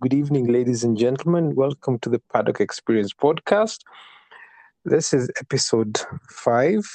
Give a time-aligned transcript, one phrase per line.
[0.00, 1.54] Good evening, ladies and gentlemen.
[1.54, 3.80] Welcome to the Paddock Experience podcast.
[4.86, 6.86] This is episode five,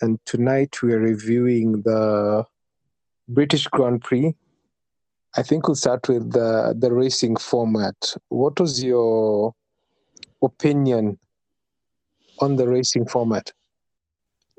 [0.00, 2.44] and tonight we are reviewing the
[3.26, 4.36] British Grand Prix.
[5.36, 8.14] I think we'll start with the, the racing format.
[8.28, 9.52] What was your
[10.44, 11.18] opinion
[12.38, 13.52] on the racing format?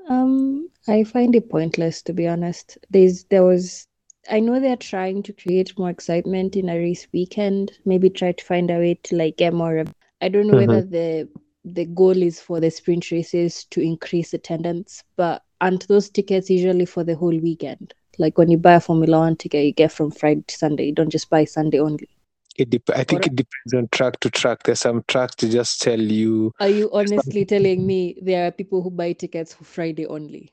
[0.10, 2.78] Um, I find it pointless to be honest.
[2.90, 3.88] There's there was
[4.30, 7.72] I know they're trying to create more excitement in a race weekend.
[7.86, 9.84] Maybe try to find a way to like get more.
[10.22, 10.92] I don't know whether mm-hmm.
[10.92, 11.30] the
[11.64, 16.86] the goal is for the sprint races to increase attendance, but aren't those tickets usually
[16.86, 17.94] for the whole weekend?
[18.18, 20.86] Like when you buy a Formula One ticket, you get from Friday to Sunday.
[20.86, 22.10] You don't just buy Sunday only.
[22.58, 24.64] It dep- I think it depends on track to track.
[24.64, 26.52] There's some tracks to just tell you.
[26.60, 30.52] Are you honestly telling me there are people who buy tickets for Friday only?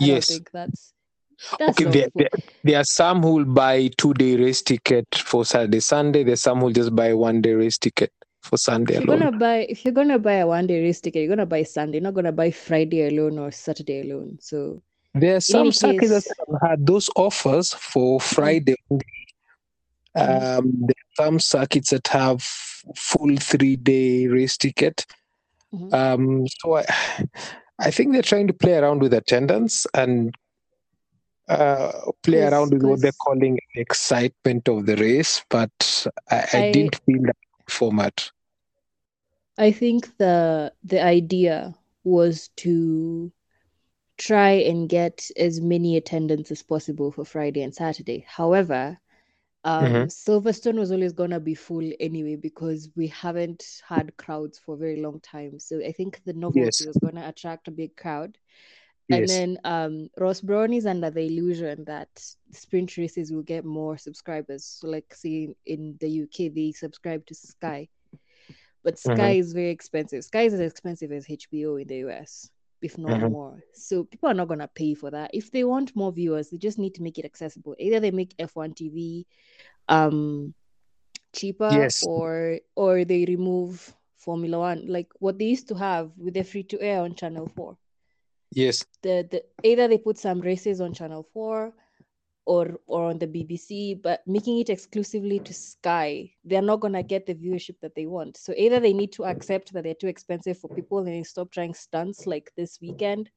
[0.00, 0.28] I Yes.
[0.28, 0.92] don't think that's
[1.58, 2.28] that's Okay, there, there,
[2.64, 6.24] there are some who will buy two day race ticket for Saturday, Sunday.
[6.24, 9.18] There's some who will just buy one day race ticket for Sunday If you're alone.
[9.18, 11.98] gonna buy if you're gonna buy a one day race ticket, you're gonna buy Sunday,
[11.98, 14.38] you're not gonna buy Friday alone or Saturday alone.
[14.40, 14.82] So
[15.14, 18.76] There are some circuits that case, have had those offers for mm, Friday.
[20.16, 25.06] mhm, Um, there are some circuits that have full three day race ticket.
[25.72, 25.94] mhm.
[25.94, 26.84] Um, so I,
[27.80, 30.34] I think they're trying to play around with attendance and
[31.48, 36.62] uh, play around with what they're calling excitement of the race, but I, I I
[36.62, 37.36] didn't feel that
[37.68, 38.30] format.
[39.58, 43.32] I think the the idea was to
[44.18, 48.24] try and get as many attendance as possible for Friday and Saturday.
[48.28, 48.98] However,
[49.64, 54.78] um, Silverstone was always gonna be full anyway because we haven't had crowds for a
[54.78, 55.58] very long time.
[55.60, 58.38] So I think the Yes, novelty was gonna attract a big crowd.
[59.10, 59.30] And yes.
[59.30, 62.08] then um, Ross Brawn is under the illusion that
[62.52, 64.64] sprint races will get more subscribers.
[64.64, 67.88] So, like, see, in the UK, they subscribe to Sky,
[68.82, 70.24] but hmm Sky is very expensive.
[70.24, 72.50] Sky is as expensive as HBO in the US,
[72.82, 73.62] if not hmm more.
[73.72, 75.30] So, people are not going to pay for that.
[75.34, 77.74] If they want more viewers, they just need to make it accessible.
[77.78, 79.26] Either they make F1 TV
[79.88, 80.54] um,
[81.32, 86.34] cheaper Yes, or or they remove Formula One, like what they used to have with
[86.34, 87.76] the free to air on Channel 4
[88.50, 88.84] yes.
[89.02, 91.72] the, the either they put some races on channel 4
[92.46, 97.02] or or on the bbc but making it exclusively to sky they're not going to
[97.02, 98.36] get the viewership that they want.
[98.36, 101.52] So either they need to accept that they're too expensive for people and they stop
[101.52, 103.30] trying stunts like this weekend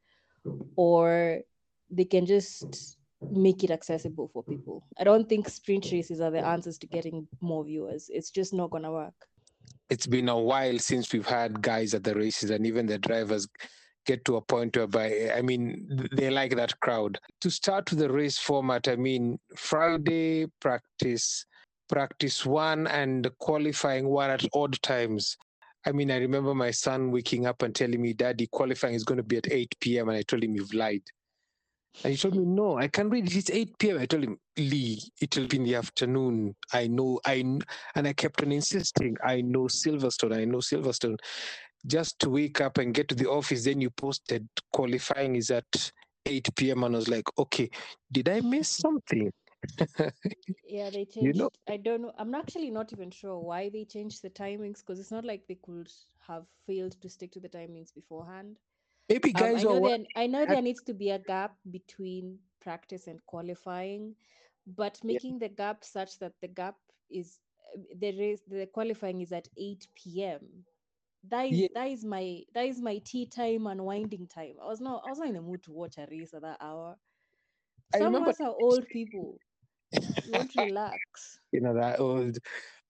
[0.75, 1.41] or
[1.89, 2.97] they can just
[3.29, 4.87] make it accessible for people.
[4.97, 8.09] I don't think sprint races are the answers to getting more viewers.
[8.11, 9.13] It's just not going to work.
[9.89, 13.47] It's been a while since we've had guys at the races and even the drivers
[14.05, 17.19] get to a point whereby, I mean, they like that crowd.
[17.41, 21.45] To start with the race format, I mean, Friday practice,
[21.89, 25.37] practice one and qualifying one at odd times.
[25.85, 29.17] I mean, I remember my son waking up and telling me, Daddy, qualifying is going
[29.17, 30.09] to be at 8 p.m.
[30.09, 31.01] And I told him, You've lied.
[32.03, 33.35] And he told me, No, I can read it.
[33.35, 33.97] It's 8 p.m.
[33.99, 36.55] I told him, Lee, it'll be in the afternoon.
[36.71, 37.61] I know, I kn-"
[37.95, 41.17] and I kept on insisting, I know Silverstone, I know Silverstone.
[41.85, 45.91] Just to wake up and get to the office, then you posted qualifying is at
[46.25, 46.83] 8 p.m.
[46.83, 47.69] And I was like, okay,
[48.11, 49.31] did I miss something?
[50.63, 51.59] Yeah, they you know, changed.
[51.67, 52.13] I don't know.
[52.17, 55.55] I'm actually not even sure why they changed the timings because it's not like they
[55.55, 55.91] could
[56.27, 58.59] have failed to stick to the timings beforehand.
[59.09, 61.19] maybe Um, I guys were know wa- there I know there needs to be a
[61.19, 64.15] gap between practice and qualifying,
[64.65, 66.77] but yeah, making the gap such that the gap
[67.09, 67.39] is
[67.75, 70.65] uh, the race the qualifying is at 8 p.m.
[71.29, 74.55] That is yeah, that is my that is my tea time and winding time.
[74.61, 76.57] I was not I was not in the mood to watch a race at that
[76.61, 76.97] hour.
[77.95, 79.39] Some of us are old people.
[80.27, 81.39] Want to relax.
[81.51, 82.37] you know, that old.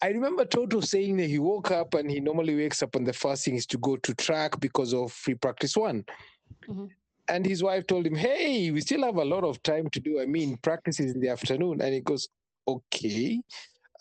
[0.02, 3.14] I remember Toto saying that he woke up and he normally wakes up and the
[3.14, 6.06] first thing is to go to track because of free practice one.
[6.68, 6.90] Mhm.
[7.28, 10.20] And his wife told him, Hey, we still have a lot of time to do.
[10.20, 11.82] I mean, practice is in the afternoon.
[11.82, 12.28] And he goes,
[12.68, 13.42] Okay.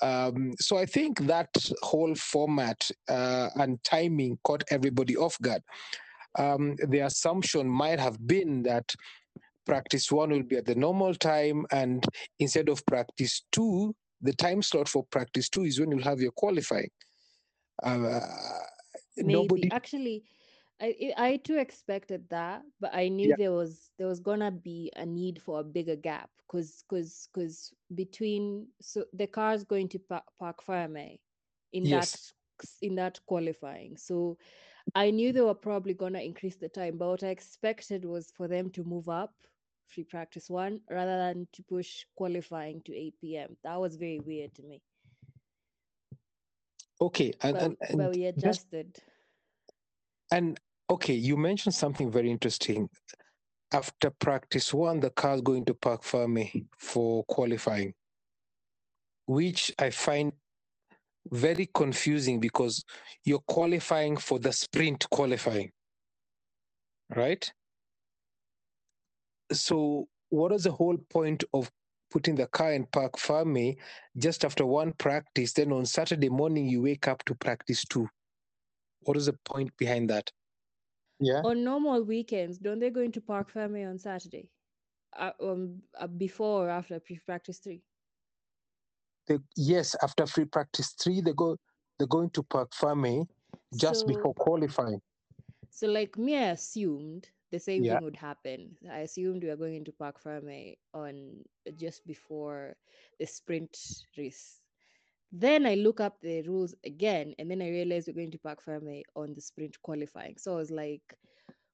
[0.02, 1.48] Um, so I think that
[1.82, 5.62] whole format uh, and timing caught everybody off guard.
[6.38, 8.94] Um, the assumption might have been that
[9.66, 12.04] practice one will be at the normal time, and
[12.38, 16.32] instead of practice two, the time slot for practice two is when you'll have your
[16.32, 16.90] qualifying.
[17.82, 18.20] Uh,
[19.16, 20.22] Maybe nobody, actually,
[20.80, 24.90] I I too expected that, but I knew yeah, there was there was gonna be
[24.96, 29.98] a need for a bigger gap because because because between so the car's going to
[29.98, 31.20] pa- parc fermé
[31.72, 33.96] in that yes, s- in that qualifying.
[33.96, 34.38] So
[34.94, 38.48] I knew they were probably gonna increase the time, but what I expected was for
[38.48, 39.34] them to move up
[39.88, 43.56] free practice one rather than to push qualifying to 8 p.m.
[43.64, 44.82] That was very weird to me.
[47.00, 49.02] Okay, and but, and, and but we just adjusted.
[50.30, 50.58] and
[50.90, 52.88] okay, you mentioned something very interesting.
[53.72, 57.94] After practice one, the car's going to parc fermé for qualifying,
[59.26, 60.32] which I find
[61.30, 62.84] very confusing because
[63.24, 65.70] you're qualifying for the sprint qualifying,
[67.14, 67.48] right?
[69.52, 71.70] So, what is the whole point of
[72.10, 73.76] putting the car in parc fermé
[74.18, 75.52] just after one practice?
[75.52, 78.08] Then on Saturday morning, you wake up to practice two.
[79.02, 80.32] What is the point behind that?
[81.20, 81.44] Yeah.
[81.44, 84.50] On normal weekends, don't they go into parc fermé on Saturday?
[85.16, 87.82] Uh, um, uh, before or after pre practice three?
[89.26, 91.56] They, yes, after free practice three, they go
[91.98, 93.28] they're going to parc fermé
[93.76, 95.00] just So, before qualifying.
[95.70, 97.86] so like me, I assumed the same Yeah.
[97.86, 98.76] thing would happen.
[98.90, 101.44] I assumed we were going into Park Ferme on
[101.76, 102.76] just before
[103.18, 103.76] the sprint
[104.16, 104.59] race.
[105.32, 108.62] Then I look up the rules again, and then I realized we're going to parc
[108.64, 110.36] fermé on the sprint qualifying.
[110.38, 111.02] So I was like,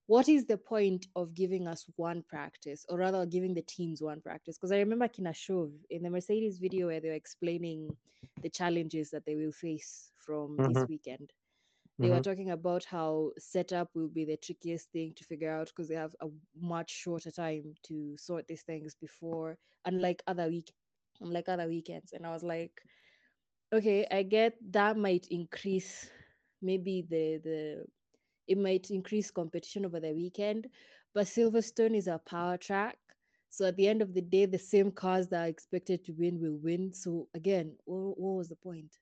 [0.06, 4.20] what is the point of giving us one practice, or rather giving the teams one
[4.20, 4.56] practice?
[4.58, 7.96] Because I remember Kinashov in the Mercedes video where they were explaining
[8.42, 10.88] the challenges that they will face from this Mhm.
[10.88, 11.32] weekend.
[12.00, 12.20] They were Mhm.
[12.20, 16.14] talking about how setup will be the trickiest thing to figure out because they have
[16.20, 20.72] a much shorter time to sort these things before, unlike other week,
[21.20, 22.12] unlike other weekends.
[22.12, 22.72] And I was like,
[23.76, 26.10] okay, I get that might increase
[26.62, 27.84] maybe the the
[28.48, 30.68] it might increase competition over the weekend,
[31.14, 32.96] but Silverstone is a power track.
[33.50, 36.40] So at the end of the day, the same cars that are expected to win
[36.40, 36.92] will win.
[36.92, 38.92] So again, what, what was the point?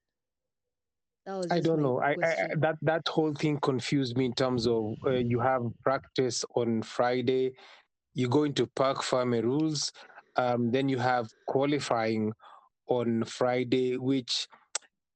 [1.50, 2.00] I don't know.
[2.00, 6.44] I, I that that whole thing confused me in terms of uh, you have practice
[6.55, 7.53] on Friday,
[8.15, 9.91] you go into Park Farm rules,
[10.37, 12.32] um, then you have qualifying
[12.88, 14.47] on Friday, which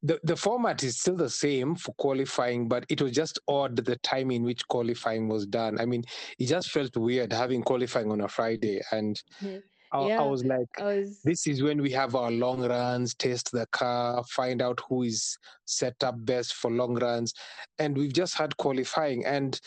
[0.03, 3.97] the, the format is still the same for qualifying, but it was just odd the
[3.97, 5.81] time in which qualifying was done.
[5.81, 6.05] I mean,
[6.39, 9.59] it just felt weird having qualifying on a Friday, and mm-hmm.
[9.93, 13.51] I, I was like, I was this is when we have our long runs, test
[13.53, 17.33] the car, find out who is set up best for long runs.
[17.79, 19.25] And we've just had qualifying.
[19.25, 19.59] And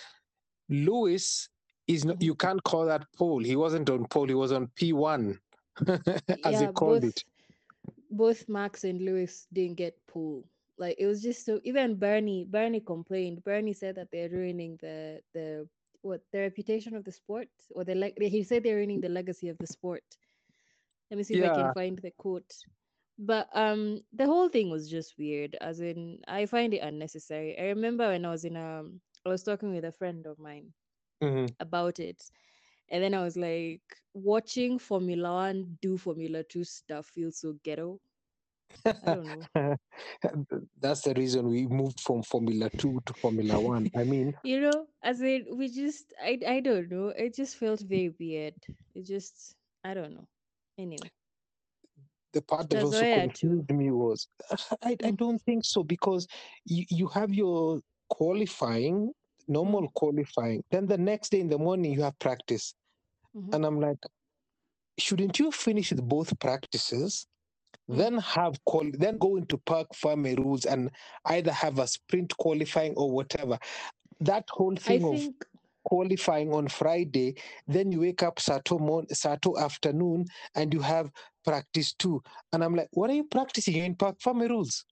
[0.70, 1.50] Lewis
[1.88, 2.48] is not, you mm-hmm.
[2.48, 3.44] can't call that pole.
[3.44, 5.38] He wasn't on pole, he was on P1,
[5.88, 7.24] as yeah, called both it.
[8.12, 10.46] Both Max and Lewis didn't get pulled.
[10.78, 13.44] Like it was just so even Bernie Bernie complained.
[13.44, 15.68] Bernie said that they're ruining the the
[16.02, 19.50] what the reputation of the sport or the like he said they're ruining the legacy
[19.50, 20.04] of the sport.
[21.12, 22.52] Let me see if I can find the quote.
[23.18, 27.58] But um the whole thing was just weird as in I find it unnecessary.
[27.60, 30.74] I remember when I was in um I was talking with a friend of mine
[31.22, 31.56] Mhm.
[31.60, 32.22] about it.
[32.92, 33.82] And then I was like,
[34.14, 38.00] watching Formula One do Formula Two stuff feels so ghetto.
[39.04, 39.50] I don't know.
[40.80, 43.90] That's the reason we moved from Formula Two to Formula One.
[43.96, 47.10] I mean, You know, as in we just I I don't know.
[47.10, 48.56] It just felt very weird.
[48.96, 50.28] It just I don't know.
[50.78, 51.12] Anyway.
[52.34, 54.28] the part that also why I had to confused me was
[54.84, 55.18] I, I Mm.
[55.18, 56.28] don't think so because
[56.66, 59.12] you, you have your qualifying,
[59.48, 62.74] normal qualifying, then the next day in the morning you have practice.
[63.36, 63.54] Mhm.
[63.54, 63.98] And I'm like,
[65.00, 67.28] shouldn't you finish with both practices?
[67.90, 67.98] Mm.
[67.98, 70.92] Then have qual- then go into park farm rules and
[71.26, 73.58] either have a sprint qualifying or whatever.
[74.20, 75.46] That whole I thing of think
[75.86, 77.36] qualifying on Friday,
[77.68, 80.26] then you wake up Sato mon- Sato afternoon
[80.56, 81.12] and you have
[81.44, 82.22] practice too.
[82.54, 84.86] And I'm like, what are you practicing You're in park farm rules?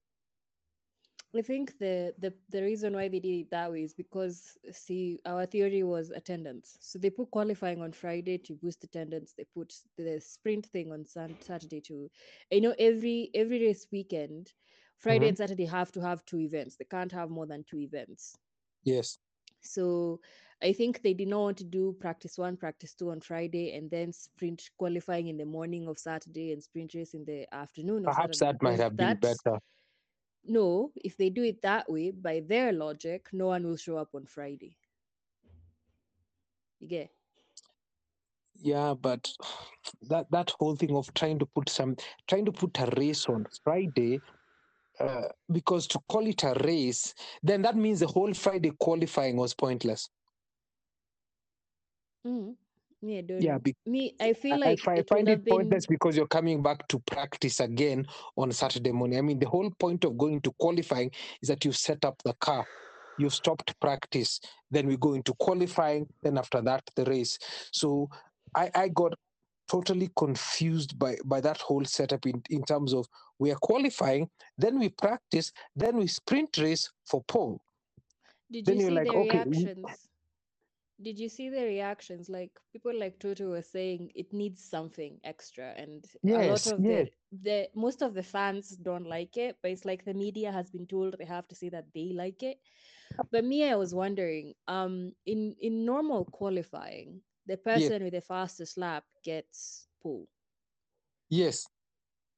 [1.38, 5.20] I think the, the the reason why they did it that way is because see
[5.26, 6.78] our theory was attendance.
[6.82, 9.34] So they put qualifying on Friday to boost attendance.
[9.38, 12.10] They put the sprint thing on Saturday to
[12.50, 14.54] you know every every race weekend,
[14.98, 15.30] Friday Mhm.
[15.30, 16.78] and Saturday have to have two events.
[16.78, 18.36] They can't have more than two events.
[18.84, 19.20] Yes.
[19.62, 20.20] So
[20.64, 23.90] I think they did not want to do practice one, practice two on Friday, and
[23.92, 28.40] then sprint qualifying in the morning of Saturday and sprint race in the afternoon Perhaps
[28.40, 29.60] Saturday that might have been that's better.
[30.50, 34.10] No, if they do it that way, by their logic, no one will show up
[34.16, 34.76] on Friday.
[36.80, 37.12] You get?
[38.62, 39.32] Yeah, but
[40.10, 41.96] that that whole thing of trying to put some
[42.28, 44.20] trying to put a race on Friday,
[45.00, 49.54] uh, because to call it a race, then that means the whole Friday qualifying was
[49.54, 50.10] pointless.
[52.26, 52.56] Mm.
[53.02, 55.44] Me, I don't Yeah, be- Me, I feel I, I like I it find it
[55.46, 55.50] been.
[55.50, 59.18] pointless because you're coming back to practice again on Saturday morning.
[59.18, 62.34] I mean, the whole point of going to qualifying is that you set up the
[62.34, 62.66] car,
[63.18, 64.40] you've stopped practice,
[64.72, 67.40] then we go into qualifying, then after that, the race.
[67.72, 68.10] So
[68.56, 69.14] I, I got
[69.70, 74.80] totally confused by by that whole setup in, in terms of we are qualifying, then
[74.80, 77.62] we practice, then we sprint race for pole.
[78.52, 80.09] Did Then you see like, the okay, reactions?
[81.02, 82.30] Did you see the reactions?
[82.30, 87.08] Like people like Toto were saying it needs something extra, and a lot of yes.
[87.08, 87.10] the
[87.44, 90.88] the most of the fans don't like it, but it's like the media has been
[90.88, 92.60] told they have to say that they like it.
[93.32, 98.78] But me, I was wondering, um, in in normal qualifying, the person with the fastest
[98.78, 100.28] lap gets pole.
[101.30, 101.68] Yes.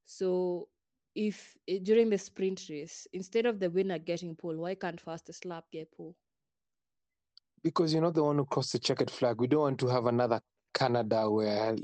[0.06, 0.70] So
[1.16, 5.46] if eh, during the sprint race, instead of the winner getting pole, why can't fastest
[5.46, 6.16] lap get pole?
[7.64, 9.40] Because you're not the one who crossed the checkered flag.
[9.40, 10.42] We don't want to have another
[10.74, 11.76] Canada where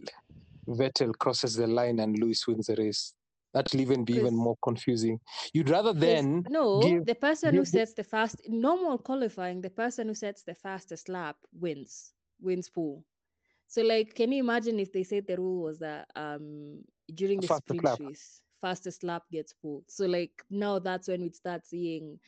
[0.67, 3.13] Vettel crosses the line and Lewis wins the race.
[3.53, 5.19] That'll even be even more confusing.
[5.53, 10.07] You'd rather then no, give- the person who sets the fast normal qualifying, the person
[10.07, 13.03] who sets the fastest lap wins wins pool.
[13.67, 17.47] So like, can you imagine if they said the rule was that um during the
[17.47, 17.99] sprint lap.
[17.99, 19.85] race, fastest lap gets pulled.
[19.89, 22.19] So like now that's when we'd start seeing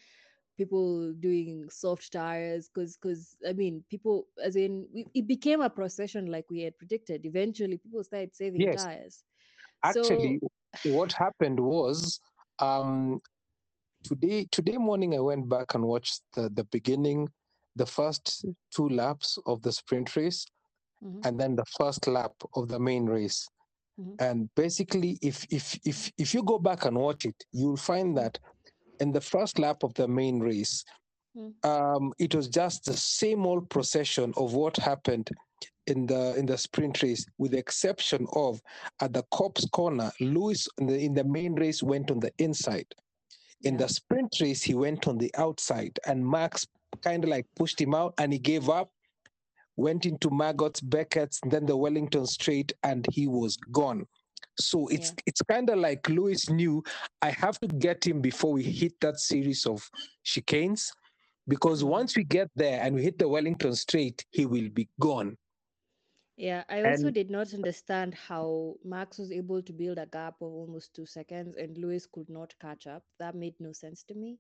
[0.60, 5.70] people doing soft tires because because I mean people as in we, it became a
[5.70, 7.26] procession like we had predicted.
[7.26, 8.86] Eventually, people started saving Yes.
[8.86, 9.24] tires.
[9.84, 10.40] actually
[10.84, 12.20] what happened was
[12.60, 13.22] um
[14.04, 17.28] today today morning i went back and watched the the beginning
[17.76, 20.46] the first two laps of the sprint race
[21.02, 21.22] Mhm.
[21.26, 23.50] and then the first lap of the main race
[23.98, 24.20] Mhm.
[24.20, 28.40] and basically if if if if you go back and watch it you'll find that
[29.00, 30.84] in the first lap of the main race
[31.38, 31.54] Mm.
[31.64, 35.30] um it was just the same old procession of what happened
[35.86, 38.60] in the in the sprint race with the exception of
[39.02, 42.88] at the Copse corner lewis in the, in the main race went on the inside.
[43.64, 46.66] In the sprint race he went on the outside and max
[47.04, 48.92] kind of like pushed him out and he gave up
[49.76, 54.08] went into Maggotts Becketts then the wellington straight and he was gone
[54.60, 55.24] so it's Yeah.
[55.26, 56.84] it's kind of like lewis knew
[57.22, 59.90] i have to get him before we hit that series of
[60.26, 60.92] chicanes
[61.48, 61.90] because Mhm.
[61.90, 65.38] once we get there and we hit the wellington straight he will be gone
[66.42, 70.36] Yeah, I also And- did not understand how Max was able to build a gap
[70.42, 73.04] of almost two seconds and Lewis could not catch up.
[73.20, 74.40] That made no sense to me.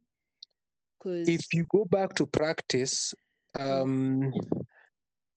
[0.97, 3.13] Because if you go back to practice
[3.59, 4.31] um,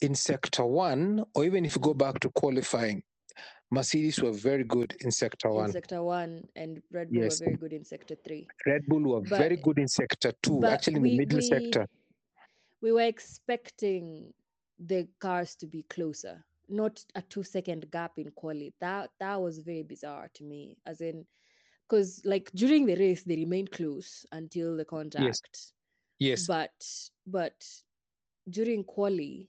[0.02, 3.02] in sector one, or even if you go back to qualifying,
[3.76, 5.72] Mercedes were very good in sector in one.
[5.72, 7.40] sector one and Red Bull Yes.
[7.40, 8.46] were very good in sector three.
[8.66, 11.88] Red Bull were But- very good in sector two, actually in the middle we- sector.
[12.82, 14.34] We were expecting
[14.78, 18.74] the cars to be closer, not a two second gap in quality.
[18.80, 20.76] That that was very bizarre to me.
[20.84, 21.26] As in
[21.88, 25.72] because like during the race they remained close until the contact.
[26.18, 26.76] Yes, but
[27.26, 27.56] but
[28.50, 29.48] during quali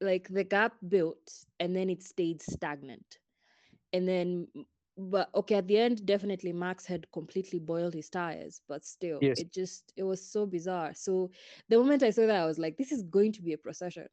[0.00, 3.18] like the gap built and then it stayed stagnant
[3.94, 4.46] and then
[4.96, 9.40] but okay at the end definitely max had completely boiled his tires but still Yes.
[9.40, 11.30] it just it was so bizarre so
[11.68, 14.06] the moment i saw that i was like this is going to be a procession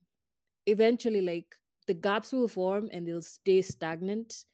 [0.68, 1.46] eventually like
[1.88, 4.46] the gaps will form and they'll stay stagnant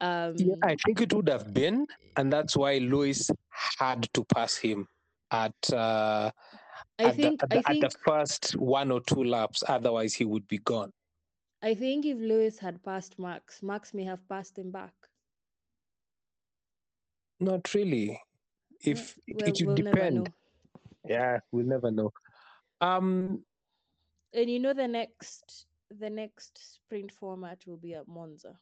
[0.00, 1.86] um yeah, I think it would have been,
[2.16, 3.30] and that's why Lewis
[3.78, 4.88] had to pass him
[5.30, 6.30] at uh,
[6.98, 9.62] i at, think the, at, the, think at the first one or two laps.
[9.68, 10.92] Otherwise, he would be gone.
[11.64, 14.92] I think if Lewis had passed Max, Max may have passed him back.
[17.40, 18.20] Not really.
[18.82, 20.16] If it, well, it would we'll never depend.
[20.16, 20.24] know.
[21.08, 22.12] Yeah, we'll never know.
[22.80, 23.42] Um,
[24.34, 28.58] And you know the next the next sprint format will be at Monza.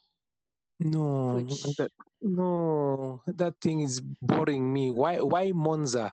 [0.81, 1.91] No, Which- that,
[2.21, 4.91] no, that thing is boring me.
[4.91, 6.13] Why, why Monza?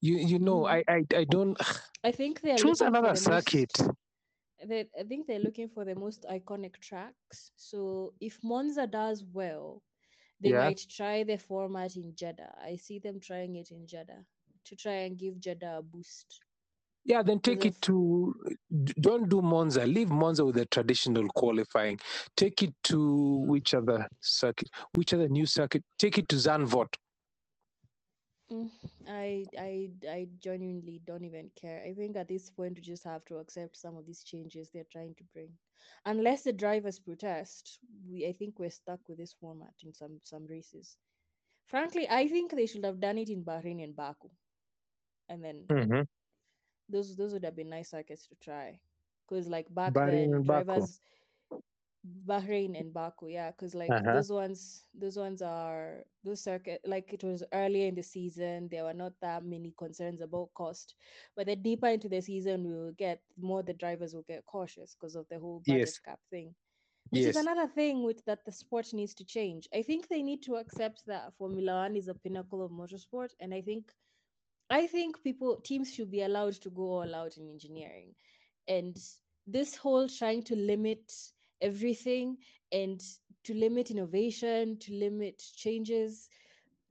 [0.00, 0.70] You, you know, Mhm.
[0.70, 1.56] I, I, I don't
[2.02, 3.72] I think they're choose another the circuit.
[3.78, 3.90] Most,
[4.64, 7.52] they, I think they're looking for the most iconic tracks.
[7.56, 9.82] So if Monza does well,
[10.40, 10.64] they Yeah.
[10.64, 12.54] might try the format in Jeddah.
[12.62, 14.24] I see them trying it in Jeddah
[14.64, 16.40] to try and give Jeddah a boost.
[17.06, 18.34] Yeah, then take it to.
[18.98, 19.84] Don't do Monza.
[19.86, 22.00] Leave Monza with the traditional qualifying.
[22.34, 24.70] Take it to which other circuit?
[24.94, 25.84] Which other new circuit?
[25.98, 26.96] Take it to Zandvoort.
[28.50, 28.70] Mm,
[29.08, 31.82] I I I genuinely don't even care.
[31.84, 34.92] I think at this point we just have to accept some of these changes they're
[34.92, 35.52] trying to bring.
[36.04, 40.46] Unless the drivers protest, we I think we're stuck with this format in some some
[40.46, 40.98] races.
[41.66, 44.30] Frankly, I think they should have done it in Bahrain and Baku.
[45.28, 46.02] And then Mm-hmm.
[46.88, 48.80] those those would have been nice circuits to try.
[49.26, 50.88] Because like back Bahrain then and Baku.
[52.04, 54.12] Bahrain and Baku, yeah, because like Uh-huh.
[54.12, 56.80] those ones, those ones are those circuit.
[56.84, 60.94] Like it was earlier in the season, there were not that many concerns about cost.
[61.36, 64.94] But the deeper into the season we will get, more the drivers will get cautious
[64.94, 66.04] because of the whole budget Yes.
[66.04, 66.54] cap thing.
[67.10, 67.26] which Yes.
[67.26, 69.68] is another thing with that the sport needs to change.
[69.74, 73.54] I think they need to accept that Formula One is a pinnacle of motorsport, and
[73.54, 73.92] I think,
[74.70, 78.14] I think people teams should be allowed to go all out in engineering,
[78.68, 78.96] and
[79.46, 81.12] this whole trying to limit
[81.64, 82.38] everything
[82.72, 83.00] and
[83.44, 86.28] to limit innovation, to limit changes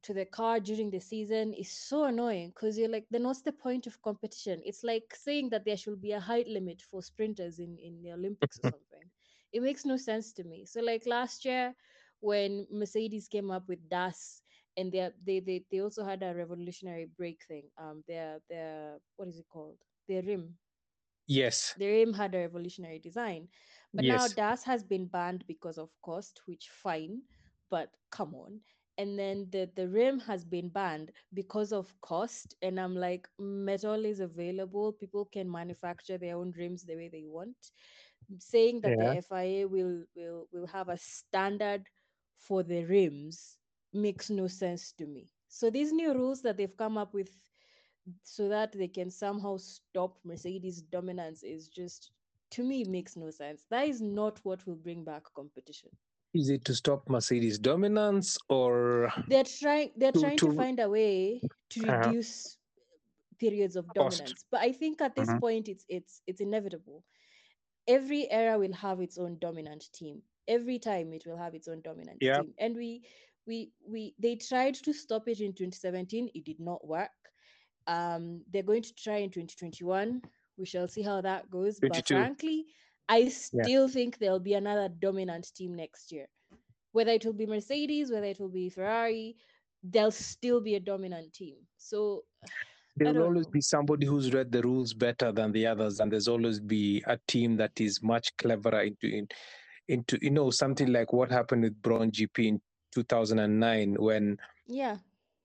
[0.04, 3.52] to the car during the season is so annoying because you're like, then what's the
[3.52, 4.62] point of competition?
[4.66, 8.12] It's like saying that there should be a height limit for sprinters in, in the
[8.14, 9.10] Olympics or something.
[9.54, 10.66] It makes no sense to me.
[10.66, 11.76] So like last year
[12.22, 14.42] when Mercedes came up with DAS
[14.78, 17.70] and they they they, they also had a revolutionary brake thing.
[17.78, 19.78] Um their their what is it called?
[20.08, 20.58] Their rim.
[21.28, 21.76] Yes.
[21.78, 23.50] Their rim had a revolutionary design.
[23.94, 24.28] But now.
[24.28, 27.24] DAS has been banned because of cost, which fine,
[27.70, 28.62] but come on
[28.98, 33.64] and then the the rim has been banned because of cost and i'm like mm,
[33.66, 37.72] metal is available people can manufacture their own rims the way they want
[38.38, 39.16] saying that Yeah.
[39.16, 41.90] the fia will will will have a standard
[42.38, 43.58] for the rims
[43.94, 47.30] makes no sense to me so these new rules that they've come up with
[48.24, 52.12] so that they can somehow stop mercedes dominance is just
[52.54, 53.66] to me makes no sense.
[53.70, 55.90] That is not what will bring back competition.
[56.34, 60.80] Is it to stop Mercedes dominance or they're trying they're To- trying to, to- find
[60.80, 61.42] a way
[61.72, 62.08] to Uh-huh.
[62.08, 62.58] reduce
[63.40, 64.18] periods of Cost.
[64.20, 64.46] dominance.
[64.52, 65.40] But i think at this Mhm.
[65.40, 67.04] point it's it's it's inevitable.
[67.88, 70.22] Every era will have its own dominant team.
[70.48, 72.42] Every time it will have its own dominant Yeah.
[72.42, 72.54] team.
[72.58, 72.90] And we
[73.46, 77.12] we we they tried to stop it in 2017 it did not work.
[77.88, 80.22] Um they're going to try in 2021
[80.58, 81.80] we shall see how that goes.
[81.80, 82.66] But frankly
[83.10, 86.28] i still think there'll be another dominant team next year.
[86.94, 89.36] Whether it will be mercedes whether it will be ferrari
[89.84, 91.56] there'll still be a dominant team.
[91.78, 92.24] So
[92.96, 93.52] there will always know.
[93.52, 97.18] be somebody who's read the rules better than the others, and there's always be a
[97.28, 99.28] team that is much cleverer into in,
[99.90, 102.62] into you know something like what happened with Brawn GP in
[102.94, 104.98] 2009 when yeah.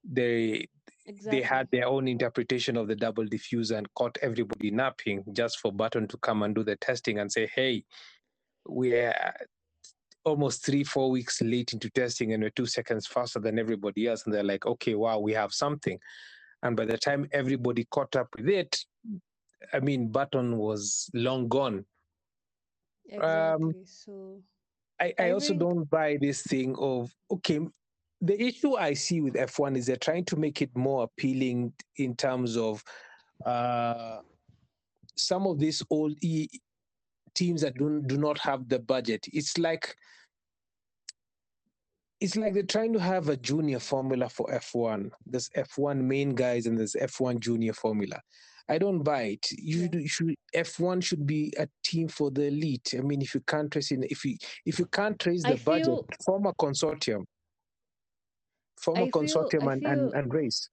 [0.04, 0.68] they
[1.08, 5.58] exactly they had their own interpretation of the double diffuser and caught everybody napping just
[5.58, 7.84] for Button to come and do the testing and say, hey,
[8.66, 9.14] we're
[10.24, 14.24] almost three, four weeks late into testing and we're two seconds faster than everybody else.
[14.24, 15.98] And they're like, okay, wow, we have something.
[16.62, 18.84] And by the time everybody caught up with it,
[19.72, 21.84] I mean, Button was long gone.
[23.20, 24.42] Um, exactly so
[25.00, 27.60] I, I I also don't buy this thing of okay.
[28.20, 32.16] The issue I see with F1 is they're trying to make it more appealing in
[32.16, 32.82] terms of
[33.46, 34.18] uh,
[35.16, 36.48] some of these old e-
[37.34, 39.26] teams that do, do not have the budget.
[39.32, 39.94] It's like
[42.20, 45.10] it's like they're trying to have a junior formula for F1.
[45.24, 48.20] There's F1 main guys and there's F1 junior formula.
[48.68, 49.46] I don't buy it.
[49.52, 52.94] You should, should F1 should be a team for the elite.
[52.98, 55.62] I mean, if you can't trace in, if you if you can't trace I the
[55.62, 57.24] budget, feel- form a consortium.
[58.80, 60.68] Form a I feel- consortium and, and, feel- and race.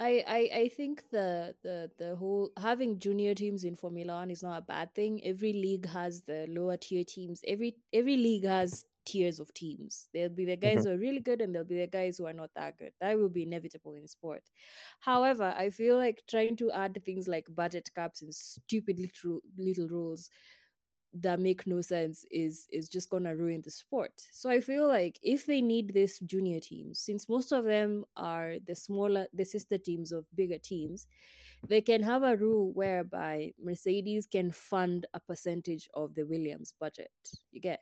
[0.00, 4.42] I, I I think the the the whole having junior teams in Formula One is
[4.42, 5.20] not a bad thing.
[5.24, 7.42] Every league has the lower tier teams.
[7.46, 10.08] Every every league has tiers of teams.
[10.14, 10.88] There'll be the guys mm-hmm.
[10.88, 12.92] who are really good and there'll be the guys who are not that good.
[13.00, 14.42] That will be inevitable in sport.
[15.00, 19.88] However, I feel like trying to add things like budget caps and stupid little little
[19.88, 20.30] rules
[21.14, 24.12] that make no sense is is just gonna ruin the sport.
[24.32, 28.56] So I feel like if they need this junior teams, since most of them are
[28.66, 31.06] the smaller the sister teams of bigger teams,
[31.66, 37.10] they can have a rule whereby Mercedes can fund a percentage of the Williams budget.
[37.52, 37.80] You get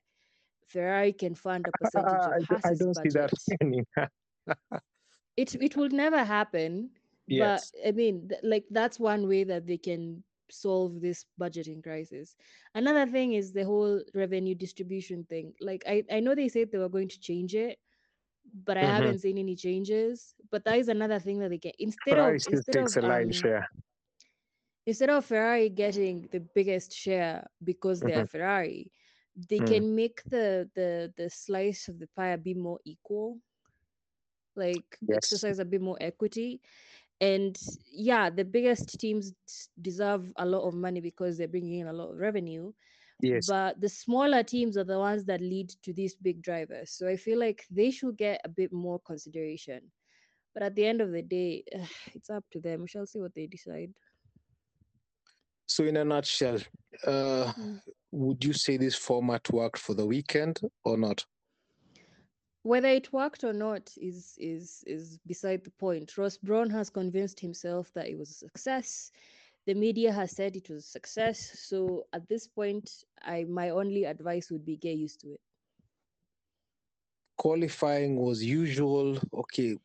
[0.67, 3.87] Ferrari can fund a percentage of don't- I don't see that happening.
[5.37, 6.91] It it will never happen.
[7.27, 7.39] Yes.
[7.39, 12.37] But I mean, like that's one way that they can solve this budgeting crisis.
[12.75, 15.55] Another thing is the whole revenue distribution thing.
[15.61, 17.79] Like I, I know they said they were going to change it,
[18.65, 18.85] but I Mhm.
[18.85, 20.35] haven't seen any changes.
[20.51, 23.03] But that is another thing that they get instead Ferrari of instead takes of a
[23.03, 23.69] lion um, share.
[24.87, 28.93] instead of Ferrari getting the biggest share because they are Ferrari,
[29.37, 29.63] they Mm.
[29.63, 33.41] can make the the the slice of the pie a bit more equal,
[34.57, 35.15] like Yes.
[35.15, 36.61] exercise a bit more equity.
[37.21, 37.59] And
[37.91, 39.33] yeah, the biggest teams
[39.81, 42.73] deserve a lot of money because they're bringing in a lot of revenue.
[43.21, 43.47] Yes.
[43.49, 46.93] But the smaller teams are the ones that lead to these big drivers.
[46.93, 49.91] So I feel like they should get a bit more consideration.
[50.55, 51.65] But at the end of the day,
[52.15, 52.83] it's up to them.
[52.83, 53.93] We shall see what they decide.
[55.67, 56.59] So, in a nutshell,
[57.07, 57.81] uh, Mm.
[58.13, 61.27] would you say this format worked for the weekend or not?
[62.63, 66.19] Whether it worked or not is is is beside the point.
[66.19, 69.13] Ross Brawn has convinced himself that it was a success.
[69.67, 71.51] the media has said it was a success.
[71.61, 72.91] So at this point,
[73.23, 75.41] I my only advice would be get used to it.
[77.39, 79.19] Qualifying was usual.
[79.35, 79.77] Okay,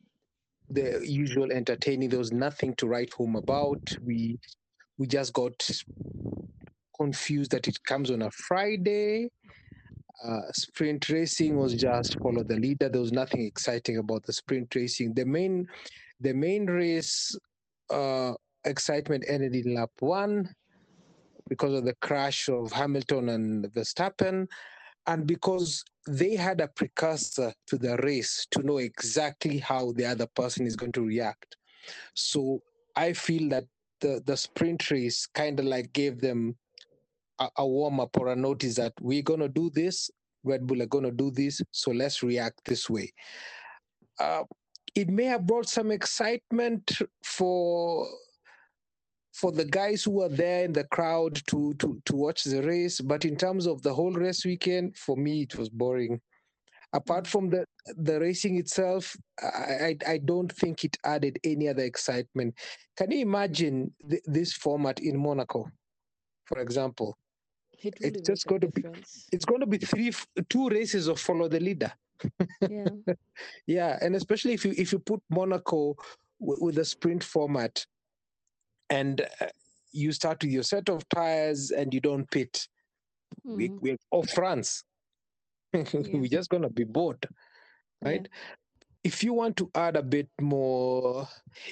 [0.70, 2.08] the usual entertaining.
[2.08, 3.96] There was nothing to write home about.
[4.02, 4.38] We
[4.98, 5.70] we just got
[6.96, 9.30] confused that it comes on a Friday.
[10.22, 12.88] Uh, sprint racing was just follow the leader.
[12.88, 15.14] There was nothing exciting about the sprint racing.
[15.14, 15.66] The main
[16.20, 17.36] the main race
[17.90, 18.32] uh,
[18.64, 20.54] excitement ended in lap one
[21.48, 24.46] because of the crash of Hamilton and Verstappen,
[25.06, 30.26] and because they had a precursor to the race to know exactly how the other
[30.34, 31.56] person is going to react.
[32.14, 32.60] So
[32.96, 33.64] I feel that
[34.00, 36.56] the, the sprint race kind of like gave them
[37.38, 40.10] a, warm up or a notice that we're going to do this,
[40.44, 43.12] Red Bull are going to do this, so let's react this way.
[44.20, 44.44] Uh,
[44.94, 48.06] it may have brought some excitement for
[49.32, 53.00] for the guys who were there in the crowd to to to watch the race
[53.00, 56.20] but in terms of the whole race weekend for me it was boring.
[56.92, 57.64] Apart from the
[57.96, 62.54] the racing itself i i, I don't think it added any other excitement.
[62.96, 65.68] Can you imagine th- this format in monaco
[66.44, 67.18] for example
[67.84, 68.84] It it's just going to be
[69.32, 70.12] it's going to be three
[70.48, 71.92] two races of follow the leader.
[72.70, 72.86] Yeah.
[73.66, 75.94] yeah and especially if you if you put monaco
[76.40, 77.84] w- with a sprint format
[78.88, 79.46] and uh,
[79.92, 82.66] you start with your set of tires and you don't pit
[83.42, 83.80] we, Mhm.
[83.80, 84.84] we're or france
[85.72, 87.26] we're just gonna be bored
[88.02, 88.28] right?
[89.02, 91.28] If you want to add a bit more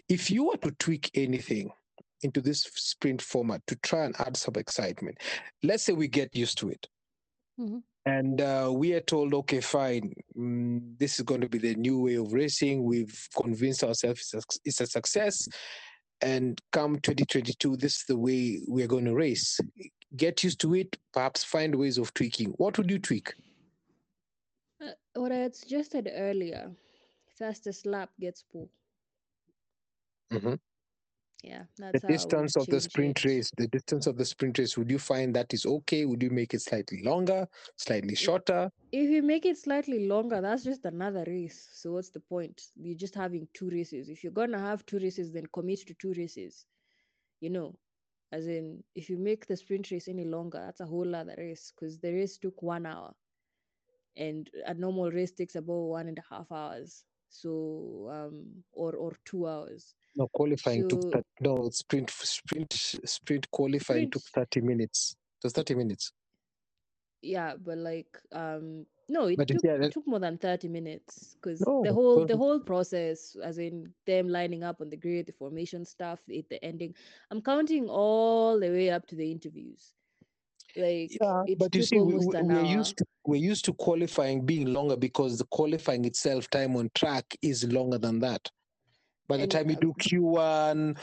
[0.08, 1.70] if you were to tweak anything
[2.22, 5.18] into this sprint format to try and add some excitement.
[5.62, 6.86] Let's say we get used to it.
[7.60, 7.82] Mhm.
[8.06, 10.12] and uh, we are told okay fine.
[10.36, 12.82] Mm, this is going to be the new way of racing.
[12.82, 15.46] We've convinced ourselves it's a, it's a success.
[16.20, 19.60] And come 2022 this is the way we're going to race.
[20.16, 20.96] Get used to it.
[21.12, 22.48] Perhaps find ways of tweaking.
[22.56, 23.34] What would you tweak?
[24.80, 26.72] Uh, what I had suggested earlier,
[27.38, 28.70] fastest lap gets pulled.
[30.32, 30.58] Mhm.
[31.42, 33.24] Yeah, the that's how I would distance of the sprint it.
[33.24, 36.30] race the distance of the sprint race would you find that is okay would you
[36.30, 41.24] make it slightly longer slightly shorter If you make it slightly longer, that's just another
[41.26, 41.68] race.
[41.72, 42.62] So what's the point?
[42.76, 44.08] You're just having two races.
[44.08, 46.66] If you're gonna have two races, then commit to two races.
[47.40, 47.78] You know,
[48.32, 51.72] as in, if you make the sprint race any longer, that's a whole other race
[51.74, 53.14] because the race took one hour,
[54.16, 57.04] and a normal race takes about one and a half hours.
[57.28, 59.94] So um, or or two hours.
[60.16, 62.72] No qualifying took that no sprint sprint
[63.04, 65.16] sprint qualifying took 30 minutes.
[65.42, 66.12] It was 30 minutes.
[67.22, 71.36] Yeah but like um no it But took, yeah, it took more than 30 minutes
[71.40, 75.26] because No, the whole the whole process as in them lining up on the grid
[75.26, 76.94] the formation stuff it, the ending
[77.30, 79.92] i'm counting all the way up to the interviews.
[80.76, 84.96] Like yeah but you see we, we're used to we're used to qualifying being longer
[84.96, 88.48] because the qualifying itself time on track is longer than that
[89.32, 90.98] by the time you do q1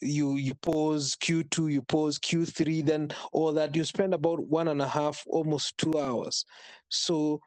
[0.00, 4.80] you you pause q2 you pause q3 then all that you spend about one and
[4.80, 6.44] a half almost two hours
[6.88, 7.38] so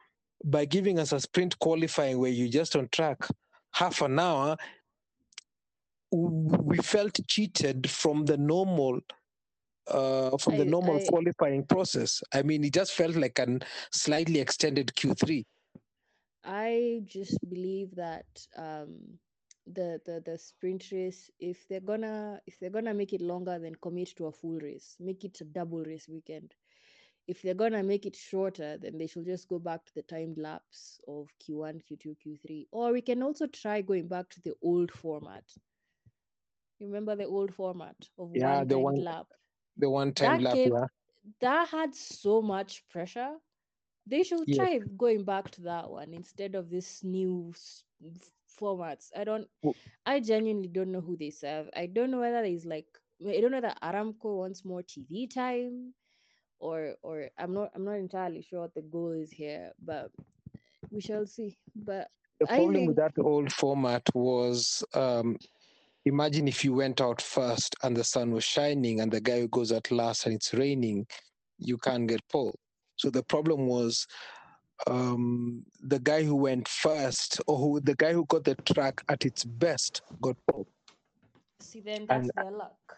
[0.44, 3.18] by giving us a sprint qualifying where you just on track
[3.72, 4.56] half an hour
[6.12, 9.00] we felt cheated from the normal
[9.88, 12.22] uh, from the normal I- qualifying process.
[12.32, 13.60] I mean, it just felt like an
[13.92, 15.44] slightly extended Q3.
[16.44, 19.18] I just believe that um
[19.70, 23.74] the, the the sprint race if they're gonna if they're gonna make it longer then
[23.76, 26.54] commit to a full race make it a double race weekend
[27.26, 30.38] if they're gonna make it shorter then they should just go back to the timed
[30.38, 34.90] laps of q1 q2 q3 or we can also try going back to the old
[34.90, 35.44] format
[36.78, 39.26] you remember the old format of Yeah, one the timed one- lap
[39.76, 40.86] The one time That lap, gave- yeah.
[41.40, 43.38] that had so much pressure.
[44.06, 44.56] They should Yes.
[44.56, 47.52] try going back to that one instead of this new
[48.60, 49.10] formats.
[49.16, 49.48] I don't.
[49.62, 49.74] Well-
[50.06, 51.68] I genuinely don't know who they serve.
[51.76, 52.86] I don't know whether there's like.
[53.26, 55.94] I don't know that Aramco wants more TV time,
[56.58, 57.70] or or I'm not.
[57.74, 60.10] I'm not entirely sure what the goal is here, but
[60.90, 61.58] we shall see.
[61.76, 62.08] But
[62.40, 65.36] The problem with that old format was um,
[66.04, 69.48] imagine if you went out first and the sun was shining and the guy who
[69.48, 71.06] goes out last and it's raining,
[71.58, 72.54] you can't get pole.
[72.96, 74.06] So the problem was
[74.86, 79.24] um, the guy who went first or who the guy who got the track at
[79.24, 80.66] its best got pole.
[81.60, 82.96] see, then that's And- their luck,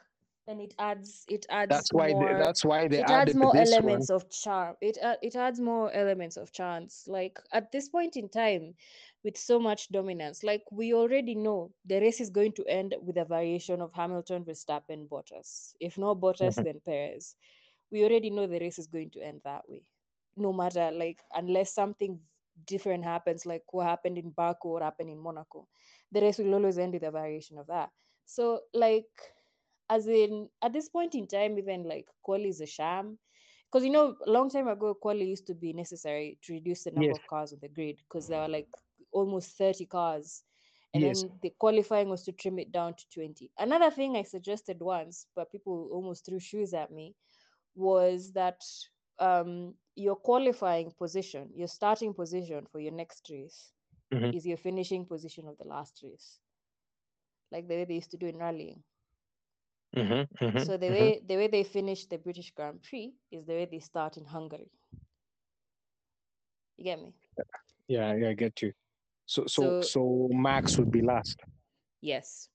[0.48, 1.24] and it adds.
[1.28, 1.70] It adds.
[1.70, 2.32] That's why more...
[2.32, 5.60] they, that's why they it added adds more elements of charm it uh, it adds
[5.60, 8.74] more elements of chance like at this point in time
[9.24, 10.42] with so much dominance.
[10.42, 14.44] Like we already know the race is going to end with a variation of Hamilton,
[14.44, 15.74] Verstappen, Bottas.
[15.78, 16.64] If not Bottas, Mhm.
[16.64, 17.36] then Perez.
[17.92, 19.82] We already know the race is going to end that way.
[20.36, 22.20] No matter like unless something
[22.66, 25.68] different happens, like what happened in Baku or happened in Monaco,
[26.10, 27.90] the race will always end with a variation of that.
[28.24, 29.06] So like
[29.90, 33.18] as in at this point in time, even like quali is a sham.
[33.70, 36.90] Because you know, a long time ago, quali used to be necessary to reduce the
[36.90, 37.14] number Yes.
[37.14, 38.68] of cars on the grid because there were like
[39.12, 40.44] almost 30 cars.
[40.94, 41.26] And Yes.
[41.26, 43.50] then the qualifying was to trim it down to 20.
[43.58, 47.14] Another thing I suggested once, but people almost threw shoes at me,
[47.74, 48.62] was that
[49.18, 53.72] um, your qualifying position, your starting position for your next race,
[54.10, 54.32] Mhm.
[54.32, 56.40] is your finishing position of the last race,
[57.50, 58.82] like the way they used to do in rallying.
[59.94, 60.90] Mhm, mhm, So the mhm.
[60.90, 64.24] way the way they finish the British Grand Prix is the way they start in
[64.26, 64.70] Hungary.
[66.76, 67.14] You get me?
[67.88, 68.72] Yeah, yeah, I get you.
[69.26, 71.40] So, so, So so Max would be last.
[72.00, 72.48] yes.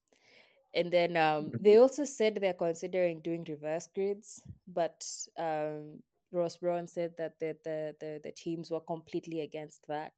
[0.74, 5.06] And then um, they also said they're considering doing reverse grids, but
[5.38, 10.14] um, Ross Brawn said that the, the, the, the teams were completely against that.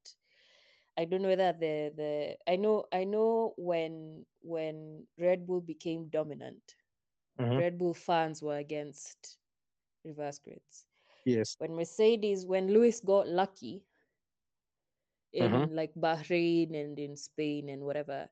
[0.96, 6.08] I don't know whether the the I know I know when when Red Bull became
[6.08, 6.74] dominant,
[7.38, 7.60] Mhm.
[7.60, 9.38] Red Bull fans were against
[10.04, 10.86] reverse grids.
[11.24, 11.56] Yes.
[11.58, 13.84] When Mercedes, when Lewis got lucky
[15.32, 15.70] in Mhm.
[15.74, 18.28] like Bahrain and in Spain and whatever,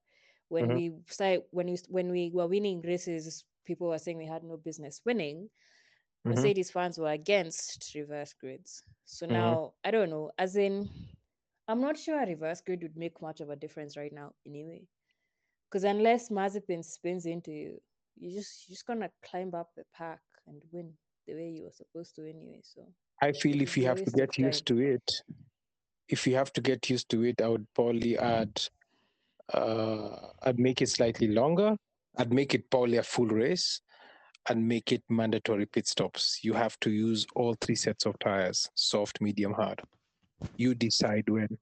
[0.49, 0.75] when Mhm.
[0.75, 4.57] we started when we when we were winning races, people were saying we had no
[4.57, 5.51] business winning.
[6.29, 6.35] Mhm.
[6.35, 8.83] Mercedes fans were against reverse grids.
[9.05, 9.33] So Mhm.
[9.33, 10.31] now I don't know.
[10.39, 10.89] As in,
[11.69, 14.87] I'm not sure a reverse grid would make much of a difference right now, anyway.
[15.71, 17.81] Because unless Mazepin spins into you,
[18.17, 20.93] you just you're just gonna climb up the pack and win
[21.27, 22.61] the way you were supposed to anyway.
[22.63, 25.23] So I feel if you have to get used to it,
[26.09, 28.63] if you have to get used to it, I would probably add,
[29.53, 31.77] uh, I'd make it slightly longer.
[32.17, 33.81] I'd make it probably a full race
[34.49, 36.41] and make it mandatory pit stops.
[36.43, 39.83] You have to use all three sets of tires, soft, medium, hard.
[40.57, 41.59] You decide when.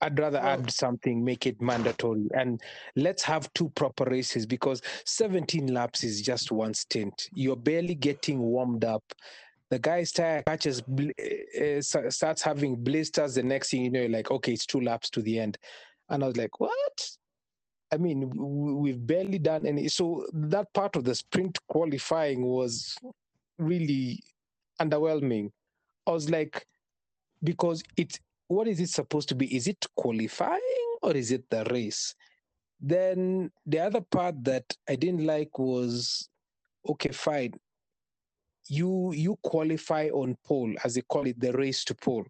[0.00, 2.60] I'd rather Well- add something, make it mandatory, and
[2.96, 7.28] let's have two proper races because 17 laps is just one stint.
[7.32, 9.04] You're barely getting warmed up.
[9.70, 13.36] The guy's tire catches, uh, uh, starts having blisters.
[13.36, 15.56] The next thing you know, you're like, okay, it's two laps to the end.
[16.10, 17.10] And I was like, what?
[17.92, 18.30] I mean,
[18.80, 19.88] we've barely done any.
[19.88, 22.96] So that part of the sprint qualifying was
[23.58, 24.22] really
[24.80, 25.50] underwhelming.
[26.06, 26.66] I was like,
[27.44, 29.54] because it's what is it supposed to be?
[29.54, 32.14] Is it qualifying or is it the race?
[32.80, 36.28] Then the other part that I didn't like was
[36.88, 37.52] okay, fine.
[38.68, 42.24] You you qualify on pole, as they call it, the race to pole.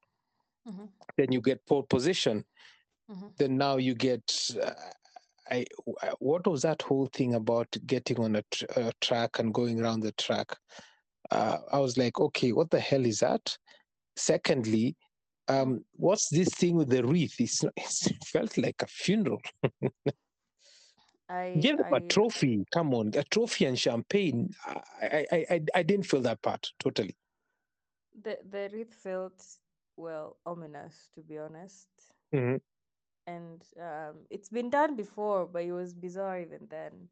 [0.66, 0.88] Mhm.
[1.16, 2.44] Then you get pole position.
[3.08, 3.36] Mhm.
[3.36, 4.50] Then now you get.
[4.60, 4.72] Uh,
[5.52, 5.66] I
[6.18, 10.00] what was that whole thing about getting on a, tr- a track and going around
[10.00, 10.56] the track?
[11.30, 13.56] Uh, I was like, okay, what the hell is that?
[14.16, 14.96] Secondly,
[15.48, 17.34] um, what's this thing with the wreath?
[17.40, 19.40] It's, not, it's, it felt like a funeral.
[21.28, 22.64] I Give them a I trophy.
[22.72, 24.50] Come on, a trophy and champagne.
[24.66, 27.16] I, I, I, I- didn't feel that part totally.
[28.14, 29.58] the the wreath felt
[29.96, 31.88] well ominous to be honest.
[32.32, 32.60] Mhm.
[33.26, 37.08] And um, it's been done before, but it was bizarre even then.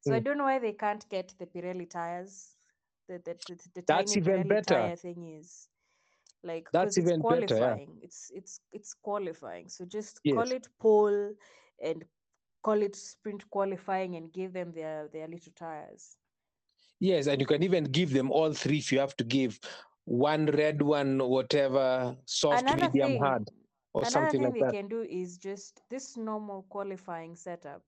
[0.00, 0.24] So I Mm.
[0.24, 2.56] don't know why they can't get the Pirelli tires.
[3.08, 4.62] The the, the, the That's even Pirelli better.
[4.62, 5.68] tire thing is
[6.44, 7.76] like That's it's even better, yeah.
[7.76, 7.98] qualifying.
[8.02, 9.68] It's it's it's qualifying.
[9.68, 10.34] So just Yes.
[10.34, 11.34] call it pole
[11.82, 12.04] and
[12.62, 16.16] call it sprint qualifying and give them their their little tires.
[17.00, 19.60] Yes, and you can even give them all three if you have to give
[20.04, 23.50] one red one, whatever, soft, Another medium, thing, hard,
[23.94, 24.72] or another something thing like they that.
[24.72, 27.82] can do is just this normal qualifying setup.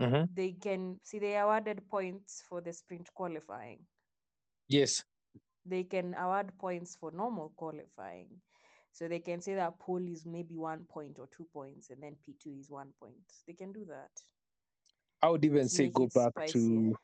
[0.00, 0.34] Mhm.
[0.34, 3.86] They can see they awarded points for the sprint qualifying.
[4.68, 5.04] Yes.
[5.64, 8.26] they can award points for normal qualifying.
[8.90, 12.16] So they can say that pole is maybe one point or two points, and then
[12.16, 13.14] P2 is one point.
[13.46, 14.10] They can do that.
[15.22, 16.52] I would even say go back spicier.
[16.52, 16.96] to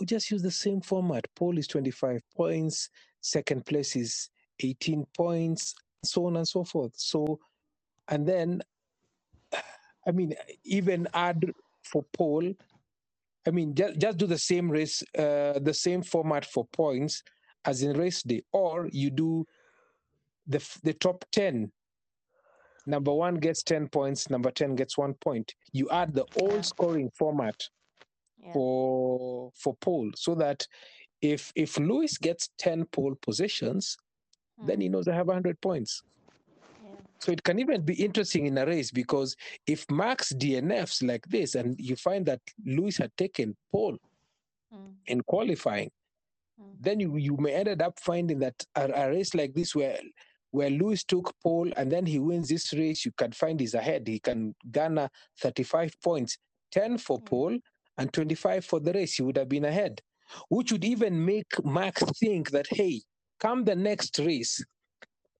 [0.00, 1.24] or just use the same format.
[1.34, 2.88] Pole is 25 points,
[3.20, 4.30] second place is
[4.60, 5.74] 18 points,
[6.06, 6.92] so on and so forth.
[6.96, 7.40] So,
[8.08, 8.62] and then,
[10.06, 11.52] I mean, even add
[11.84, 12.54] for pole,
[13.46, 17.22] I mean, just, just do the same race, uh, the same format for points
[17.64, 19.46] as in race day, or you do
[20.46, 21.72] the, the top 10.
[22.86, 25.54] Number one gets 10 points, number 10 gets one point.
[25.72, 27.56] You add the old scoring format
[28.44, 28.52] Yeah.
[28.52, 30.66] for for pole so that
[31.22, 33.96] if if Lewis gets 10 pole positions,
[34.62, 36.02] then he knows I have 100 points.
[36.84, 36.90] yeah.
[37.20, 41.54] So it can even be interesting in a race because if Max DNFs like this
[41.54, 43.96] and you find that Lewis had taken pole
[44.72, 44.94] Mm.
[45.06, 45.90] in qualifying,
[46.60, 46.72] Mm.
[46.80, 50.00] then you, you may ended up finding that a, a race like this where
[50.52, 54.08] where Lewis took pole and then he wins this race, you can find he's ahead.
[54.08, 56.38] He can garner 35 points,
[56.72, 57.24] 10 for Mm.
[57.26, 57.58] pole
[57.98, 59.14] and 25 for the race.
[59.16, 60.00] He would have been ahead,
[60.48, 63.02] which would even make Max think that, hey,
[63.40, 64.64] come the next race,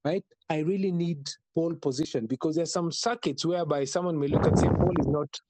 [0.05, 0.25] right?
[0.49, 4.69] I really need pole position because there's some circuits whereby someone may look and say
[4.69, 5.41] pole is not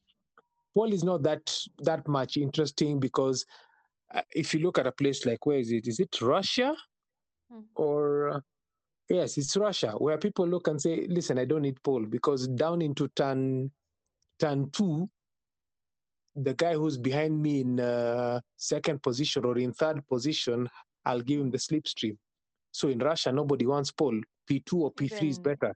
[0.74, 3.44] pole is not that that much interesting because
[4.14, 5.86] uh, if you look at a place like where is it?
[5.88, 6.74] Is it Russia
[7.50, 7.60] Hmm.
[7.76, 8.40] or uh,
[9.08, 12.82] yes, it's Russia where people look and say, listen, I don't need pole because down
[12.82, 13.70] into turn
[14.40, 15.08] turn two,
[16.36, 20.68] the guy who's behind me in uh, second position or in third position,
[21.04, 22.18] I'll give him the slipstream.
[22.76, 24.20] So in Russia, nobody wants pole.
[24.50, 25.74] P2 or P3 is better.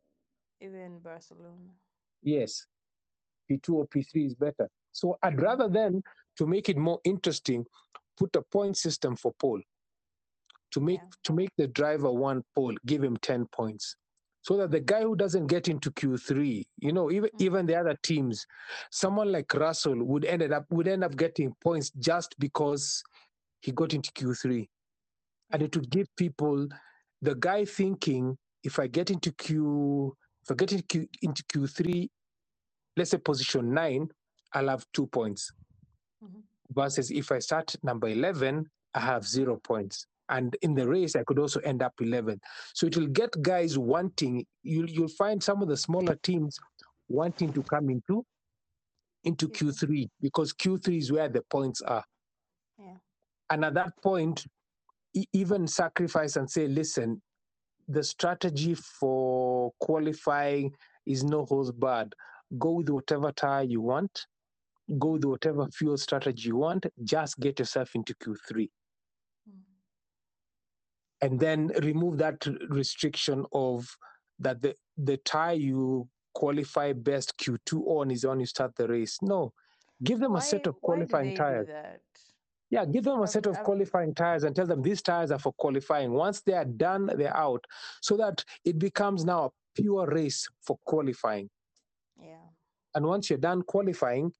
[0.60, 1.70] Even Barcelona.
[2.22, 2.66] Yes.
[3.50, 4.68] P2 or P3 is better.
[4.92, 6.02] So I'd rather then,
[6.36, 7.64] to make it more interesting,
[8.18, 9.62] put a point system for pole.
[10.72, 11.08] To make Yeah.
[11.24, 13.96] to make the driver one pole, give him 10 points.
[14.42, 17.40] So that the guy who doesn't get into Q3, you know, even Mm.
[17.40, 18.44] even the other teams,
[18.90, 23.02] someone like Russell would ended up would end up getting points just because
[23.62, 24.68] he got into Q3.
[25.52, 26.68] And it would give people
[27.22, 32.08] the guy thinking if I get into Q if I get into, Q, into Q3,
[32.96, 34.08] let's say position nine,
[34.52, 35.52] I'll have two points.
[36.24, 36.42] Mhm.
[36.70, 40.06] Versus if I start number 11, I have zero points.
[40.28, 42.40] And in the race, I could also end up 11.
[42.74, 46.58] So it will get guys wanting, you'll, you'll find some of the smaller teams
[47.08, 48.24] wanting to come into,
[49.24, 49.88] into Q3.
[49.88, 52.04] Q3 because Q3 is where the points are.
[52.78, 52.96] Yeah.
[53.50, 54.46] And at that point,
[55.14, 57.20] e- even sacrifice and say, listen,
[57.88, 60.73] the strategy for qualifying
[61.07, 62.14] is no holds barred.
[62.59, 64.27] Go with whatever tire you want,
[64.99, 68.55] go with whatever fuel strategy you want, just get yourself into Q3.
[68.55, 68.68] Mm.
[71.23, 73.88] And then remove that restriction of
[74.38, 79.18] that the, the tire you qualify best Q2 on is on you start the race.
[79.23, 79.53] No.
[80.03, 81.68] Give them a set of why qualifying tires.
[82.70, 85.52] Yeah, give them a set of qualifying tires and tell them these tires are for
[85.54, 86.12] qualifying.
[86.12, 87.64] Once they are done, they're out.
[88.00, 91.50] So that it becomes now a pure race for qualifying.
[92.16, 92.37] Yeah.
[92.94, 94.33] And once you're done qualifying,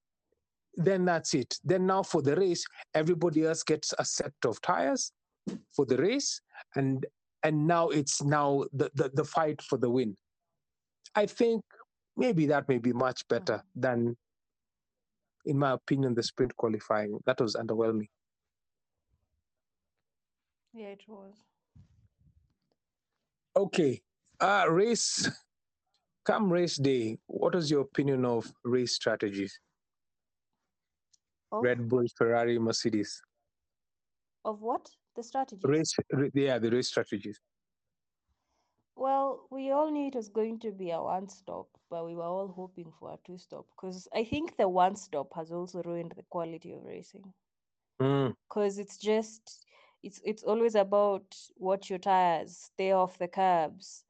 [0.77, 1.59] then that's it.
[1.65, 2.65] Then now for the race,
[2.95, 5.13] everybody else gets a set of tires
[5.75, 6.41] for the race,
[6.77, 7.05] and
[7.43, 10.17] and now it's now the, the, the fight for the win.
[11.15, 11.65] I think
[12.17, 14.17] maybe that may be much better than,
[15.47, 17.19] in my opinion, the sprint qualifying.
[17.27, 18.09] That was underwhelming.
[20.73, 21.35] Yeah, it was.
[23.57, 24.01] Okay.
[24.41, 25.29] Uh race
[26.25, 27.19] come race day.
[27.27, 29.59] What is your opinion of race strategies?
[31.53, 33.21] Of, Red Bull, Ferrari, Mercedes.
[34.45, 34.89] of what?
[35.17, 35.61] The strategy.
[35.65, 35.95] Race
[36.35, 37.41] yeah, the race strategies.
[38.97, 42.23] Well, we all knew it was going to be a one stop, but we were
[42.25, 46.13] all hoping for a two stop because I think the one stop has also ruined
[46.17, 47.33] the quality of racing.
[48.01, 49.65] Mm, Because it's just
[50.03, 54.05] it's it's always about watch your tires, stay off the curbs,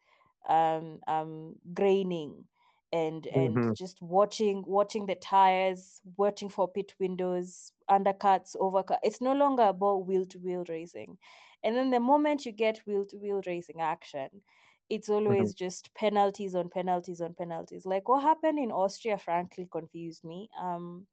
[0.48, 2.44] um, um, graining,
[2.92, 3.74] and and Mhm.
[3.74, 8.98] just watching watching the tires, watching for pit windows, undercuts, overcut.
[9.02, 11.18] It's no longer about wheel to wheel racing.
[11.62, 14.42] And then the moment you get wheel to wheel racing action,
[14.88, 17.86] it's always just penalties on penalties on penalties.
[17.86, 20.48] Like what happened in Austria, frankly, confused me.
[20.58, 21.06] Um,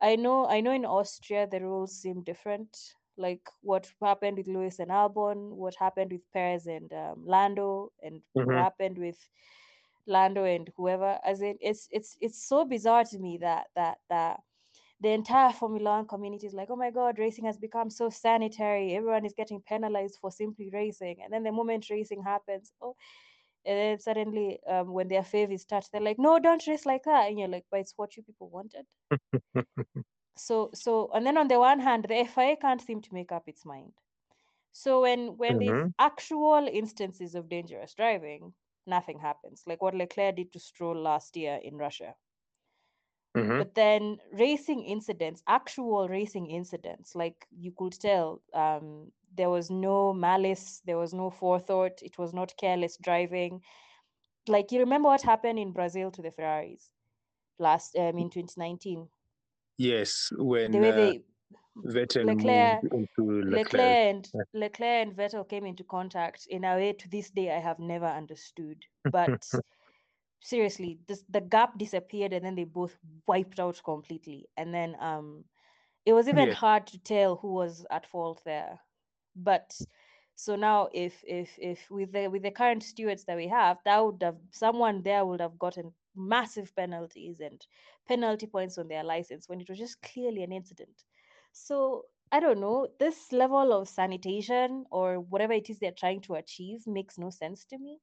[0.00, 2.94] I know, I know, in Austria the rules seem different.
[3.16, 8.22] Like what happened with Lewis and Albon, what happened with Perez and um, Lando, and
[8.32, 8.56] what Mhm.
[8.56, 9.18] happened with
[10.06, 11.18] Lando and whoever.
[11.24, 14.40] As in, it's it's it's so bizarre to me that that that
[15.00, 18.94] the entire Formula One community is like, oh my God, racing has become so sanitary.
[18.94, 21.18] Everyone is getting penalized for simply racing.
[21.22, 22.96] And then the moment racing happens, oh,
[23.64, 27.28] and then suddenly um, when their favors start, they're like, no, don't race like that.
[27.28, 28.86] And you're like, but it's what you people wanted.
[30.36, 33.48] so so and then on the one hand, the FIA can't seem to make up
[33.48, 33.92] its mind.
[34.72, 35.92] So when when there's Mhm.
[35.98, 38.54] actual instances of dangerous driving,
[38.86, 39.64] nothing happens.
[39.66, 42.16] Like what Leclerc did to Stroll last year in Russia.
[43.34, 43.58] Mhm.
[43.58, 50.12] But then racing incidents, actual racing incidents, like you could tell, um, there was no
[50.12, 53.62] malice, there was no forethought, it was not careless driving.
[54.48, 56.92] Like you remember what happened in Brazil to the Ferraris
[57.58, 59.08] last um, in 2019?
[59.78, 61.22] Yes, when The way uh, they
[61.84, 62.82] Vettel Leclerc-
[63.22, 63.98] Leclerc Leclerc.
[63.98, 64.42] and Yeah.
[64.54, 68.06] Leclerc and Vettel came into contact in a way to this day I have never
[68.06, 68.84] understood.
[69.10, 69.30] But
[70.40, 72.96] seriously, this the gap disappeared and then they both
[73.26, 74.48] wiped out completely.
[74.56, 75.44] And then um
[76.04, 76.54] it was even Yeah.
[76.54, 78.80] hard to tell who was at fault there.
[79.36, 79.72] But
[80.34, 84.04] so now if if if with the with the current stewards that we have, that
[84.04, 87.66] would have someone there would have gotten massive penalties and
[88.08, 91.04] penalty points on their license when it was just clearly an incident.
[91.52, 96.34] So I don't know, this level of sanitation or whatever it is they're trying to
[96.34, 98.00] achieve makes no sense to me.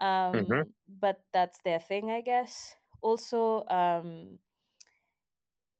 [0.00, 2.74] Um, but that's their thing, I guess.
[3.02, 4.38] Also, um,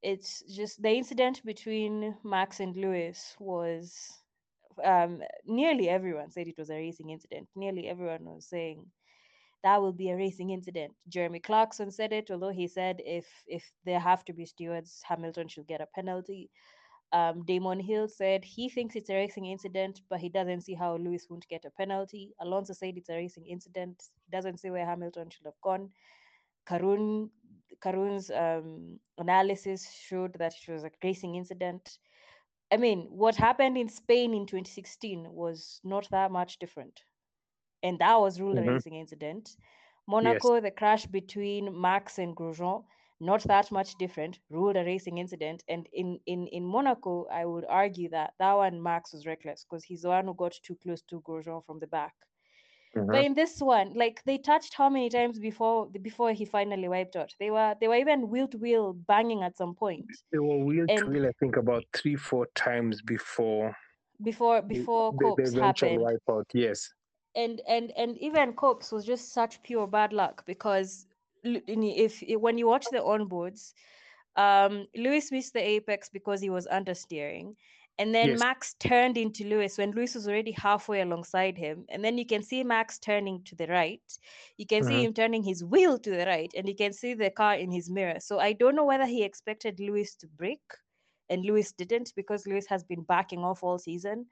[0.02, 4.22] it's just the incident between Max and Lewis was
[4.84, 7.48] um, nearly everyone said it was a racing incident.
[7.54, 8.86] Nearly everyone was saying
[9.62, 10.92] that will be a racing incident.
[11.08, 15.48] Jeremy Clarkson said it, although he said if if there have to be stewards, Hamilton
[15.48, 16.50] should get a penalty.
[17.12, 20.96] Um, Damon Hill said he thinks it's a racing incident, but he doesn't see how
[20.96, 22.32] Lewis won't get a penalty.
[22.40, 24.02] Alonso said it's a racing incident.
[24.24, 25.90] He doesn't see where Hamilton should have gone.
[26.66, 27.28] Karun
[27.84, 31.98] Karun's um, analysis showed that it was a racing incident.
[32.72, 37.02] I mean, what happened in Spain in 2016 was not that much different.
[37.82, 38.58] And that was ruled Mhm.
[38.58, 39.56] a racing incident.
[40.06, 42.84] Monaco, the crash between Max and Grosjean,
[43.20, 45.64] not that much different, ruled a racing incident.
[45.68, 49.84] And in, in, in Monaco, I would argue that that one Max was reckless because
[49.84, 52.14] he's the one who got too close to Grosjean from the back.
[52.94, 53.12] Mhm.
[53.12, 57.14] But in this one, like they touched how many times before before he finally wiped
[57.14, 57.36] out?
[57.38, 60.88] They were they were even wheel to wheel banging at some point They were wheel
[60.96, 63.76] to wheel, I think, about three, four times before
[64.22, 66.06] before before the, the eventual happened.
[66.06, 66.46] wipeout.
[66.54, 66.92] Yes.
[67.34, 71.06] And and and even Copse was just such pure bad luck because
[71.44, 73.72] if when you watch the onboards,
[74.36, 77.56] um, Lewis missed the apex because he was understeering,
[77.98, 78.38] and then Yes.
[78.38, 82.42] Max turned into Lewis when Lewis was already halfway alongside him, and then you can
[82.42, 84.02] see Max turning to the right,
[84.56, 85.04] you can see Mhm.
[85.04, 87.90] him turning his wheel to the right, and you can see the car in his
[87.90, 88.20] mirror.
[88.20, 90.72] So I don't know whether he expected Lewis to brake,
[91.28, 94.26] and Lewis didn't because Lewis has been backing off all season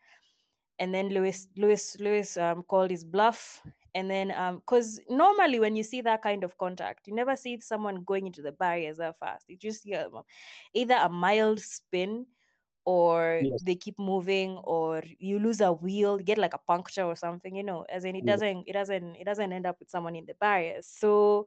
[0.80, 3.62] and then Lewis Lewis Lewis um, called his bluff.
[3.94, 8.04] And then, because normally when you see that kind of contact, you never see someone
[8.04, 9.48] going into the barriers that fast.
[9.50, 9.96] You just see
[10.74, 12.26] either a mild spin,
[12.84, 13.62] or Yes.
[13.62, 17.54] they keep moving, or you lose a wheel, get like a puncture or something.
[17.56, 20.26] You know, as in it doesn't it doesn't it doesn't end up with someone in
[20.26, 20.86] the barriers.
[20.86, 21.46] So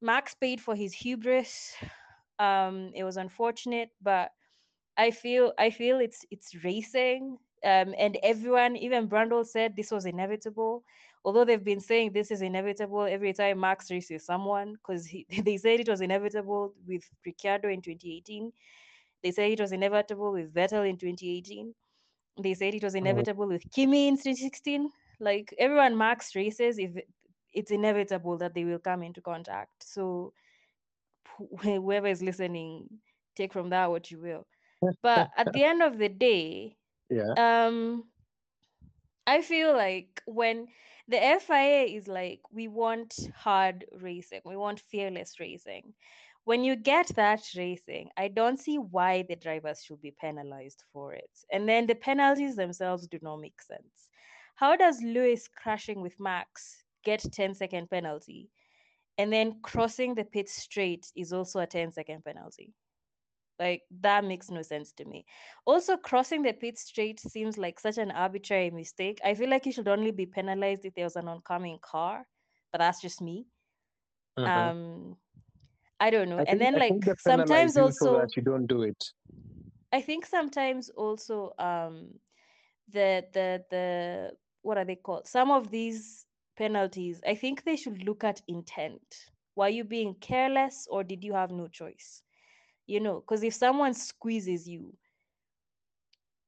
[0.00, 1.76] Max paid for his hubris.
[2.38, 4.32] Um, it was unfortunate, but
[4.96, 7.38] I feel I feel it's it's racing.
[7.64, 10.84] Um, and everyone, even Brundle said this was inevitable.
[11.24, 15.08] Although they've been saying this is inevitable every time Max races someone, because
[15.44, 18.52] they said it was inevitable with Ricciardo in 2018.
[19.22, 21.74] They said it was inevitable with Vettel in 2018.
[22.42, 24.90] They said it was inevitable with Kimi in 2016.
[25.20, 26.92] Like everyone Max races, if
[27.52, 29.84] it's inevitable that they will come into contact.
[29.84, 30.32] So
[31.56, 32.88] wh- whoever is listening,
[33.36, 34.46] take from that what you will.
[35.02, 36.76] But at the end of the day,
[37.10, 37.34] Yeah.
[37.36, 38.04] um
[39.26, 40.68] I feel like when
[41.08, 45.94] the FIA is like, we want hard racing, we want fearless racing.
[46.44, 51.14] When you get that racing, I don't see why the drivers should be penalized for
[51.14, 51.30] it.
[51.50, 54.10] And then the penalties themselves do not make sense.
[54.56, 58.50] How does Lewis crashing with Max get 10 second penalty?
[59.16, 62.74] And then crossing the pit straight is also a 10 second penalty.
[63.58, 65.26] Like that makes no sense to me.
[65.64, 69.20] Also, crossing the pit straight seems like such an arbitrary mistake.
[69.24, 72.26] I feel like you should only be penalized if there was an oncoming car,
[72.72, 73.46] but that's just me.
[74.38, 74.46] Mhm.
[74.48, 75.16] Um,
[76.00, 76.38] I don't know.
[76.38, 78.66] I and think- then I like think they penalize sometimes so also that you don't
[78.66, 79.12] do it.
[79.92, 82.18] I think sometimes also um
[82.88, 84.32] the the the
[84.62, 85.26] what are they called?
[85.28, 86.26] Some of these
[86.56, 89.30] penalties, I think they should look at intent.
[89.56, 92.22] Were you being careless or did you have no choice?
[92.86, 94.94] You know, because if someone squeezes you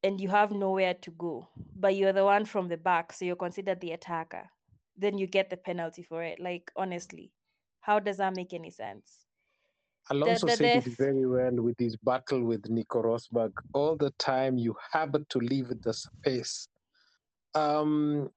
[0.03, 3.37] and you have nowhere to go, but you're the one from the back, so you're
[3.37, 4.49] considered the attacker,
[4.97, 6.39] then you get the penalty for it.
[6.41, 7.33] Like honestly,
[7.81, 9.27] how does that make any sense?
[10.11, 13.53] Alonso the said it very well with his battle with Nico Rosberg.
[13.73, 16.69] All the time you have to leave the space.
[17.55, 18.31] Um,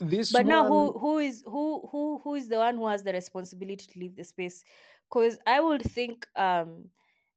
[0.00, 3.12] this but now who who is who who who is the one who has the
[3.12, 4.64] responsibility to leave the space
[5.08, 6.84] because i would think um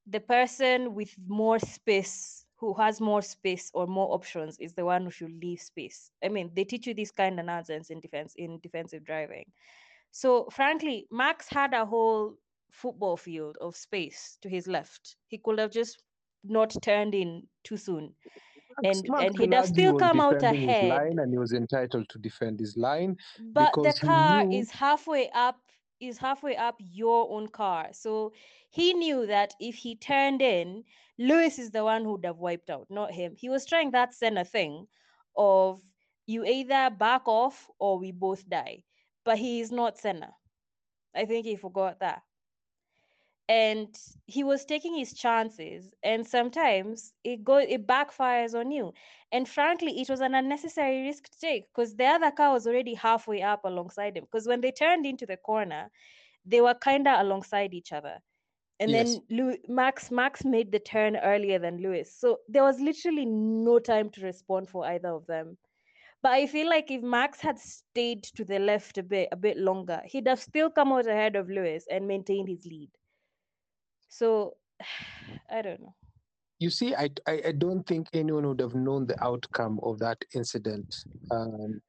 [0.08, 5.04] the person with more space who has more space or more options is the one
[5.04, 8.34] who should leave space i mean they teach you this kind of nonsense in defense
[8.38, 9.46] in defensive driving
[10.12, 12.36] so frankly max had a whole
[12.72, 16.02] football field of space to his left he could have just
[16.44, 18.14] not turned in too soon
[18.84, 20.90] Max- and- Max and he'd have still come out ahead.
[20.90, 23.16] line and he was entitled to defend his line.
[23.54, 25.58] But the car knew- is halfway up
[26.00, 27.90] is halfway up your own car.
[27.94, 28.34] So
[28.70, 30.84] he knew that if he turned in,
[31.18, 33.36] Lewis is the one who would have wiped out, not him.
[33.38, 34.88] He was trying that Senna thing
[35.38, 35.82] of
[36.26, 38.84] you either back off or we both die.
[39.24, 40.34] But he is not Senna.
[41.16, 42.22] I think he forgot that.
[43.48, 48.94] And he was taking his chances, and sometimes it go it backfires on you.
[49.32, 52.94] And frankly, it was an unnecessary risk to take because the other car was already
[52.96, 54.24] halfway up alongside him.
[54.26, 55.92] Because when they turned into the corner,
[56.46, 58.22] they were kind of alongside each other.
[58.80, 59.20] And Yes.
[59.20, 59.22] then
[59.68, 64.22] Max Max made the turn earlier than Lewis, so there was literally no time to
[64.22, 65.58] respond for either of them.
[66.22, 69.58] But I feel like if Max had stayed to the left a bit a bit
[69.58, 72.92] longer, he'd have still come out ahead of Lewis and maintained his lead.
[74.16, 74.56] So
[75.50, 75.96] I don't know.
[76.60, 80.18] You see, I, I, I don't think anyone would have known the outcome of that
[80.34, 80.88] incident.
[81.30, 81.82] Um,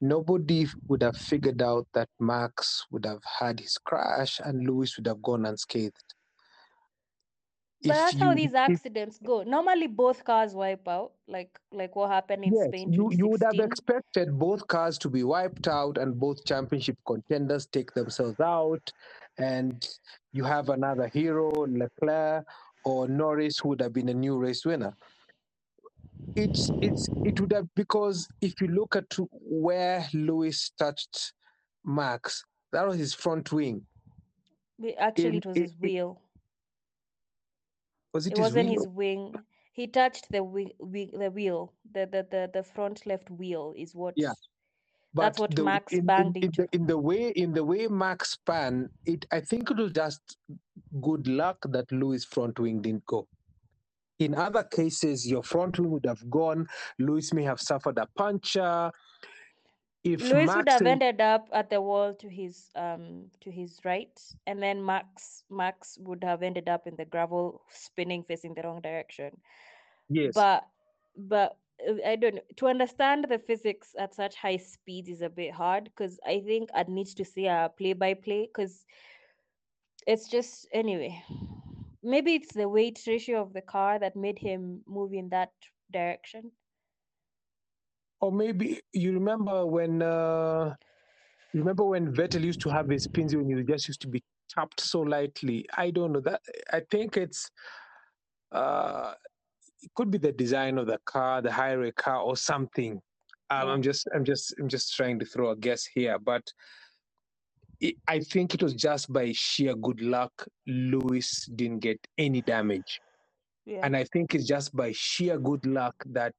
[0.00, 5.06] nobody would have figured out that Max would have had his crash and Lewis would
[5.06, 6.14] have gone unscathed.
[7.82, 9.42] But If that's how you- these if- accidents go.
[9.44, 13.42] Normally, both cars wipe out, like like what happened in Yes, Spain you, you would
[13.42, 18.92] have expected both cars to be wiped out and both championship contenders take themselves out,
[19.38, 19.88] and
[20.32, 22.46] you have another hero, Leclerc
[22.84, 24.96] or Norris, who would have been a new race winner.
[26.36, 31.34] It's it's it would have because if you look at where Lewis touched
[31.84, 33.86] Max, that was his front wing.
[34.98, 36.22] Actually, in- it was in- his wheel.
[38.14, 38.82] Was it, It wasn't wheel?
[38.82, 39.34] his wing.
[39.72, 44.14] He touched the wheel, the wheel, the, the the the front left wheel is what.
[44.16, 44.32] Yeah.
[45.14, 47.88] That's But what the- Max in, in, in, the, in the way in the way
[47.88, 50.36] Max span it, I think it was just
[51.00, 53.26] good luck that Lewis front wing didn't go.
[54.20, 56.66] In other cases, your front wing would have gone.
[56.98, 58.92] Lewis may have suffered a puncture.
[60.04, 63.78] If Lewis Max would have ended up at the wall to his um to his
[63.84, 68.62] right, and then Max Max would have ended up in the gravel, spinning facing the
[68.62, 69.30] wrong direction.
[70.08, 70.64] yes, But
[71.16, 71.56] but
[72.06, 72.42] I don't know.
[72.56, 76.70] To understand the physics at such high speeds is a bit hard because I think
[76.74, 78.84] I'd need to see a play by play because
[80.06, 81.22] it's just anyway.
[82.02, 85.52] Maybe it's the weight ratio of the car that made him move in that
[85.92, 86.52] direction.
[88.20, 90.74] or maybe you remember when uh,
[91.52, 94.22] you remember when Vettel used to have his spins when he just used to be
[94.48, 95.66] tapped so lightly.
[95.76, 96.42] I don't know that.
[96.72, 97.50] I think it's
[98.52, 99.14] uh,
[99.82, 103.00] it could be the design of the car, the highway car, or something.
[103.50, 106.42] Um, I'm just I'm just I'm just trying to throw a guess here, but
[107.80, 113.00] it, I think it was just by sheer good luck Lewis didn't get any damage.
[113.64, 113.80] Yeah.
[113.82, 116.34] And I think it's just by sheer good luck that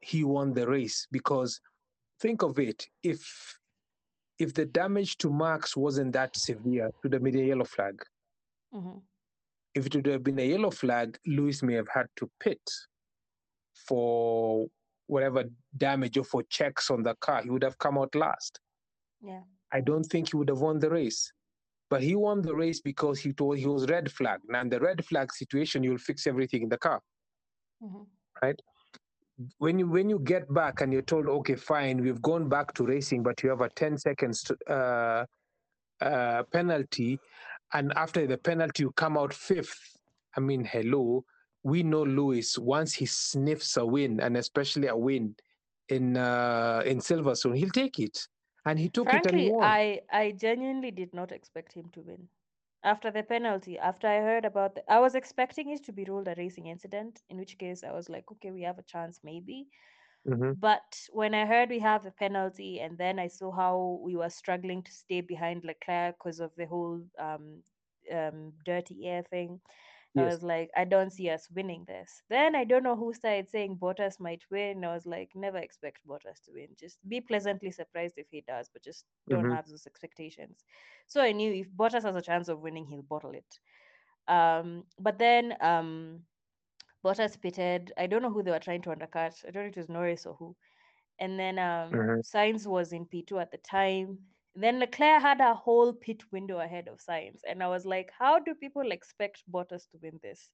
[0.00, 1.60] he won the race because
[2.20, 3.58] think of it if
[4.38, 8.02] if the damage to Max wasn't that severe, to the a yellow flag.
[8.74, 9.00] Mhm.
[9.76, 12.62] If it would have been a yellow flag, Lewis may have had to pit
[13.74, 14.66] for
[15.06, 15.44] whatever
[15.76, 17.42] damage or for checks on the car.
[17.42, 18.58] He would have come out last.
[19.20, 19.42] Yeah.
[19.70, 21.30] I don't think he would have won the race.
[21.90, 24.40] But he won the race because he told he was red flag.
[24.48, 27.00] Now in the red flag situation, you'll fix everything in the car.
[27.82, 28.06] Mhm.
[29.58, 32.86] when you when you get back and you're told okay fine we've gone back to
[32.86, 35.26] racing but you have a 10 seconds to, uh,
[36.00, 37.18] uh, penalty
[37.72, 39.96] and after the penalty you come out fifth
[40.36, 41.24] i mean hello
[41.62, 45.34] we know lewis once he sniffs a win and especially a win
[45.88, 48.28] in uh, in silverstone he'll take it
[48.66, 51.88] and he took it and he Frankly, won I I genuinely did not expect him
[51.92, 52.28] to win.
[52.82, 56.28] After the penalty, after I heard about the, I was expecting it to be ruled
[56.28, 59.68] a racing incident, in which case I was like, okay, we have a chance maybe.
[60.26, 60.56] Mhm.
[60.56, 64.30] But when I heard we have the penalty, and then I saw how we were
[64.30, 67.62] struggling to stay behind Leclerc because of the whole um,
[68.12, 69.60] um, dirty air thing,
[70.16, 72.22] I was like, I don't see us winning this.
[72.28, 74.84] Then I don't know who started saying Bottas might win.
[74.84, 76.68] I was like, never expect Bottas to win.
[76.78, 79.50] Just be pleasantly surprised if he does, but just don't Mhm.
[79.50, 80.64] have those expectations.
[81.06, 83.60] So I knew if Bottas has a chance of winning, he'll bottle it.
[84.28, 86.24] Um, but then um,
[87.06, 87.92] Bottas pitted.
[87.98, 89.34] I don't know who they were trying to undercut.
[89.46, 90.56] I don't know if it was Norris or who.
[91.18, 92.22] And then um, Mhm.
[92.22, 94.18] Sainz was in P2 at the time.
[94.54, 97.40] Then Leclerc had a whole pit window ahead of Sainz.
[97.48, 100.50] And I was like, how do people expect Bottas to win this?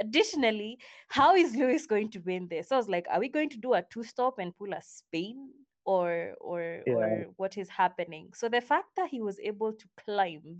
[0.00, 0.78] Additionally,
[1.08, 2.68] how is Lewis going to win this?
[2.68, 4.82] So I was like, are we going to do a two stop and pull a
[4.82, 5.50] Spain?
[5.86, 6.94] Or or Yeah.
[6.94, 8.30] or what is happening?
[8.34, 10.58] So the fact that he was able to climb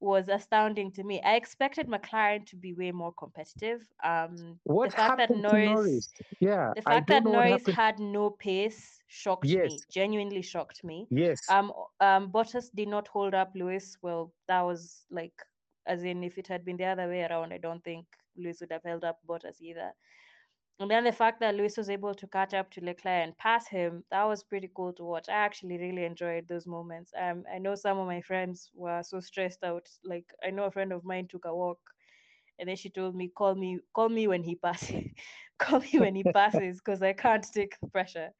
[0.00, 1.20] was astounding to me.
[1.22, 3.82] I expected McLaren to be way more competitive.
[4.04, 6.12] Um, What the fact that happened to Norris, Norris?
[6.40, 9.70] Yeah, the fact that Norris had no pace shocked Yes.
[9.70, 9.80] me.
[9.90, 11.06] Genuinely shocked me.
[11.10, 11.40] Yes.
[11.48, 13.96] Um, um, Bottas did not hold up Lewis.
[14.02, 15.34] Well, that was like,
[15.86, 18.70] as in, if it had been the other way around, I don't think Lewis would
[18.70, 19.92] have held up Bottas either.
[20.80, 23.68] And then the fact that Lewis was able to catch up to Leclerc and pass
[23.68, 25.28] him, that was pretty cool to watch.
[25.28, 27.12] I actually really enjoyed those moments.
[27.16, 29.88] Um, I know some of my friends were so stressed out.
[30.04, 31.80] Like I know a friend of mine took a walk,
[32.58, 35.12] and then she told me, "Call me, call me when he passes,
[35.58, 38.32] call me when he passes, because I can't take the pressure."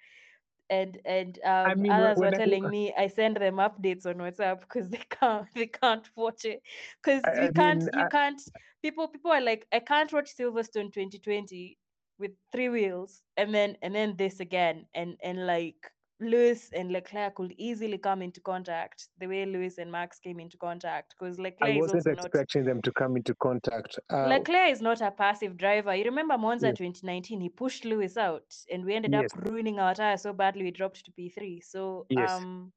[0.70, 4.88] And and um, mean, others were telling me I send them updates on WhatsApp because
[4.90, 6.62] they can't they can't watch it
[7.02, 8.40] because you I can't mean, you I- can't
[8.82, 11.78] people people are like I can't watch Silverstone 2020
[12.18, 15.90] with three wheels and then and then this again and and like
[16.20, 20.56] Lewis and Leclerc could easily come into contact the way Lewis and Max came into
[20.58, 23.98] contact because Leclerc I is wasn't also not expecting them to come into contact.
[24.10, 25.94] Uh, Leclerc is not a passive driver.
[25.94, 26.78] You remember Monza Yes.
[26.78, 29.30] 2019, he pushed Lewis out and we ended Yes.
[29.32, 31.60] up ruining our tire so badly we dropped to P3.
[31.60, 32.32] So Yes.
[32.32, 32.72] um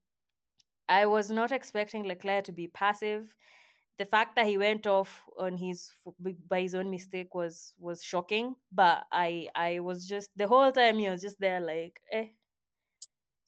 [0.87, 3.33] I was not expecting Leclerc to be passive.
[4.01, 5.93] The fact that he went off on his
[6.49, 10.97] by his own mistake was was shocking, but I I was just the whole time
[10.97, 12.29] he was just there like eh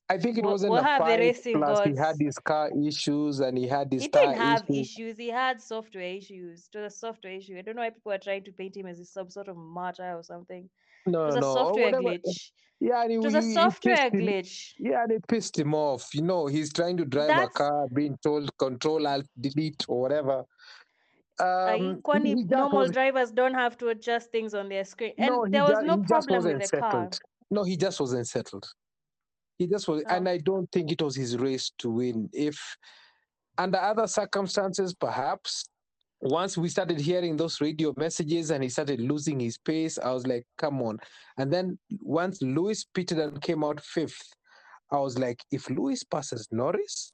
[0.09, 1.53] I think it wasn't what a the fight.
[1.55, 4.91] Plus, he had his car issues and he had his he didn't have issues.
[4.91, 5.17] issues.
[5.17, 6.69] He had software issues.
[6.71, 7.57] It was a software issue.
[7.57, 10.13] I don't know why people are trying to paint him as some sort of martyr
[10.15, 10.69] or something.
[11.05, 12.51] No, It was no, a software glitch.
[12.79, 14.71] Yeah, and he, It was a software him- glitch.
[14.77, 16.13] Yeah, and it pissed him off.
[16.13, 20.43] You know, he's trying to drive a car, being told control alt delete or whatever.
[21.39, 25.13] Uh, Um, Kwani he normal was- drivers don't have to adjust things on their screen,
[25.17, 27.09] and no, there was no problem with the car.
[27.49, 28.67] No, he just wasn't settled.
[29.57, 30.31] He just was, and Oh.
[30.31, 32.29] I don't think it was his race to win.
[32.33, 32.59] If
[33.57, 35.65] under other circumstances, perhaps
[36.23, 40.25] once we started hearing those radio messages and he started losing his pace, I was
[40.25, 40.99] like, come on.
[41.37, 44.21] And then once Lewis pitted and came out fifth,
[44.89, 47.11] I was like, if Lewis passes Norris,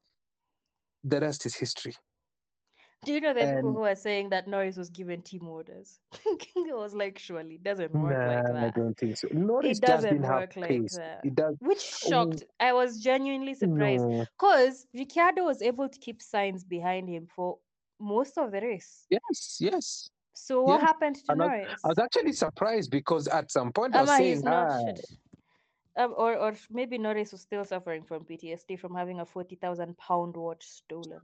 [1.04, 1.96] the rest is history.
[3.06, 6.00] Do you know the people who are saying that Norris was given team orders?
[6.26, 9.30] it was like, surely it doesn't work Nah, like I don't think so.
[9.32, 10.98] Norris just doesn't have work like pace.
[10.98, 11.22] that.
[11.24, 11.56] It does.
[11.62, 12.44] Which shocked.
[12.60, 14.26] I was genuinely surprised No.
[14.38, 17.58] because Ricciardo was able to keep Sainz behind him for
[18.00, 19.06] most of the race.
[19.10, 20.10] Yes, yes.
[20.34, 21.82] So what Yeah, happened to and I- Norris?
[21.84, 24.68] I was actually surprised because at some point I was saying, he's not.
[24.70, 24.94] ah.
[25.98, 29.98] Um, or, or maybe Norris was still suffering from PTSD from having a forty thousand
[29.98, 31.20] pound watch stolen.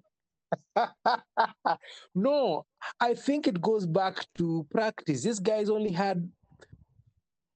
[2.15, 2.65] no,
[2.99, 5.23] I think it goes back to practice.
[5.23, 6.29] These guys only had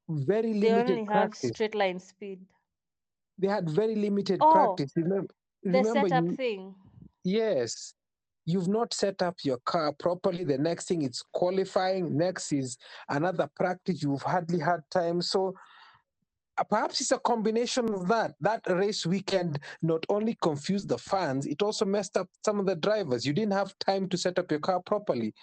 [0.07, 1.49] very They limited only have practice.
[1.49, 2.39] straight line speed.
[3.37, 4.91] They had very limited Oh, practice.
[4.95, 5.27] Remember,
[5.63, 6.75] The remember setup you, thing.
[7.23, 7.93] yes,
[8.49, 10.43] you've not set up your car properly.
[10.43, 12.17] The next thing is qualifying.
[12.17, 12.77] Next is
[13.09, 14.01] another practice.
[14.01, 15.21] You've hardly had time.
[15.21, 15.53] So
[16.57, 18.33] uh, perhaps it's a combination of that.
[18.41, 22.75] That race weekend not only confused the fans, it also messed up some of the
[22.75, 23.25] drivers.
[23.25, 25.33] You didn't have time to set up your car properly.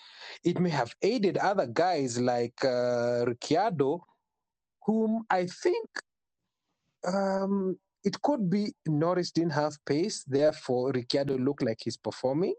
[0.45, 4.05] It may have aided other guys like uh, Ricciardo,
[4.85, 5.89] whom I think
[7.07, 12.55] um, it could be Norris didn't have pace, therefore Ricciardo looked like he's performing.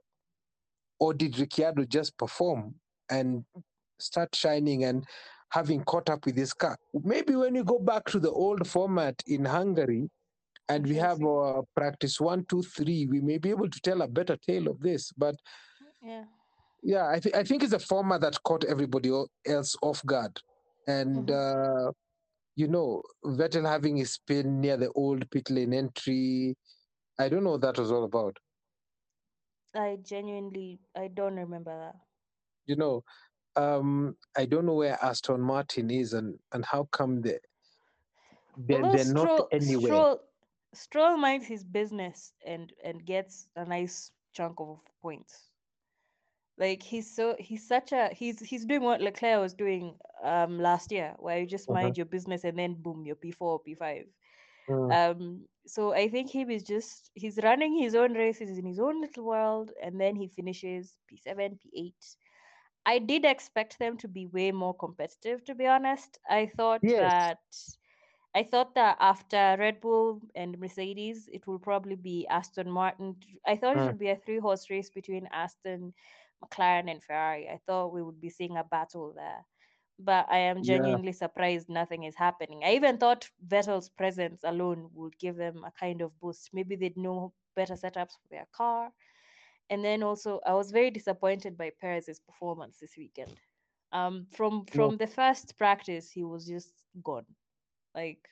[0.99, 2.75] Or did Ricciardo just perform
[3.09, 3.43] and
[3.99, 5.05] start shining and
[5.49, 6.77] having caught up with his car?
[7.03, 10.09] Maybe when you go back to the old format in Hungary
[10.69, 14.07] and we have our practice one, two, three, we may be able to tell a
[14.07, 15.11] better tale of this.
[15.17, 15.35] But
[16.01, 16.25] Yeah.
[16.83, 19.11] yeah, I, th- I think it's a format that caught everybody
[19.45, 20.39] else off guard.
[20.87, 21.91] And, uh,
[22.55, 26.55] you know, Vettel having his spin near the old pit lane entry.
[27.19, 28.37] I don't know what that was all about.
[29.77, 31.95] I genuinely I don't remember that.
[32.65, 33.03] You know,
[33.55, 37.39] um, I don't know where Aston Martin is and, and how come they,
[38.57, 39.91] they're, they're not anywhere.
[39.91, 40.21] Stroll,
[40.73, 45.49] Stroll minds his business and and gets a nice chunk of points.
[46.57, 50.91] Like he's so he's such a he's he's doing what Leclerc was doing um last
[50.91, 51.73] year, where you just Mhm.
[51.73, 54.05] mind your business and then boom, you're P four, P five.
[54.69, 58.79] Mm, Um, so I think he is just he's running his own races in his
[58.79, 62.17] own little world, and then he finishes P seven, P eight.
[62.85, 66.19] I did expect them to be way more competitive, to be honest.
[66.29, 66.99] I thought Yes.
[66.99, 67.39] that
[68.35, 73.15] I thought that after Red Bull and Mercedes, it will probably be Aston Martin.
[73.45, 73.85] I thought it Mm.
[73.85, 75.93] would be a three horse race between Aston,
[76.43, 77.49] McLaren, and Ferrari.
[77.49, 79.45] I thought we would be seeing a battle there.
[79.99, 80.63] But I am Yeah.
[80.63, 82.63] genuinely surprised nothing is happening.
[82.63, 86.49] I even thought Vettel's presence alone would give them a kind of boost.
[86.53, 88.91] Maybe they'd know better setups for their car.
[89.69, 93.39] And then also, I was very disappointed by Perez's performance this weekend.
[93.91, 97.25] Um, from from the first practice, he was just gone.
[97.95, 98.29] Like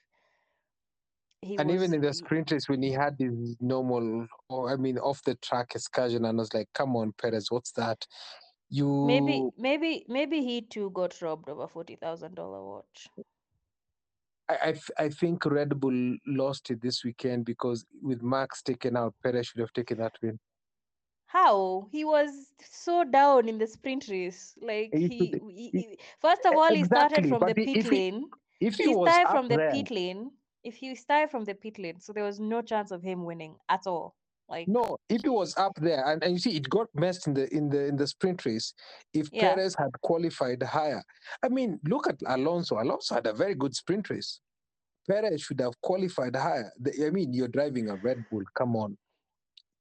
[1.42, 1.76] he And was.
[1.76, 5.24] even in the he- sprint race, when he had his normal, or I mean, off
[5.24, 8.06] the track excursion, and I was like, "Come on, Perez, what's that?
[8.70, 13.08] You maybe maybe maybe he too got robbed of a forty thousand dollar watch.
[14.48, 18.96] I, I, th- I think Red Bull lost it this weekend because with Max taken
[18.96, 20.40] out, Perez should have taken that win.
[21.28, 24.56] How he was so down in the sprint race.
[24.62, 28.30] Like He he, he- first of all, he started from the pit if he- lane.
[28.60, 30.32] If he started from the there, pit lane.
[30.64, 33.58] If he started from the pit lane, so there was no chance of him winning
[33.70, 34.16] at all.
[34.48, 37.34] Like no, if he was up there, and, and you see, it got messed in
[37.34, 38.74] the in the in the sprint race.
[39.14, 39.56] If Yeah.
[39.56, 41.02] Perez had qualified higher,
[41.44, 42.80] I mean, look at Alonso.
[42.80, 44.40] Alonso had a very good sprint race.
[45.10, 46.72] Perez should have qualified higher.
[46.80, 48.44] The- I mean, you're driving a Red Bull.
[48.56, 48.98] Come on,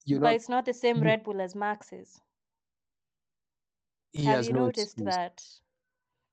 [0.07, 0.23] you know.
[0.23, 1.05] but it's not the same mm.
[1.05, 2.19] Red Bull as Max's.
[4.12, 5.43] He have has you no noticed that?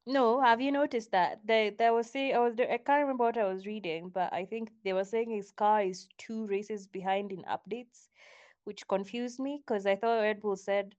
[0.08, 3.38] No, have you noticed that they there was saying I was I can't remember what
[3.38, 7.32] I was reading, but I think they were saying his car is two races behind
[7.32, 8.10] in updates,
[8.64, 10.96] which confused me because I thought Red Bull said,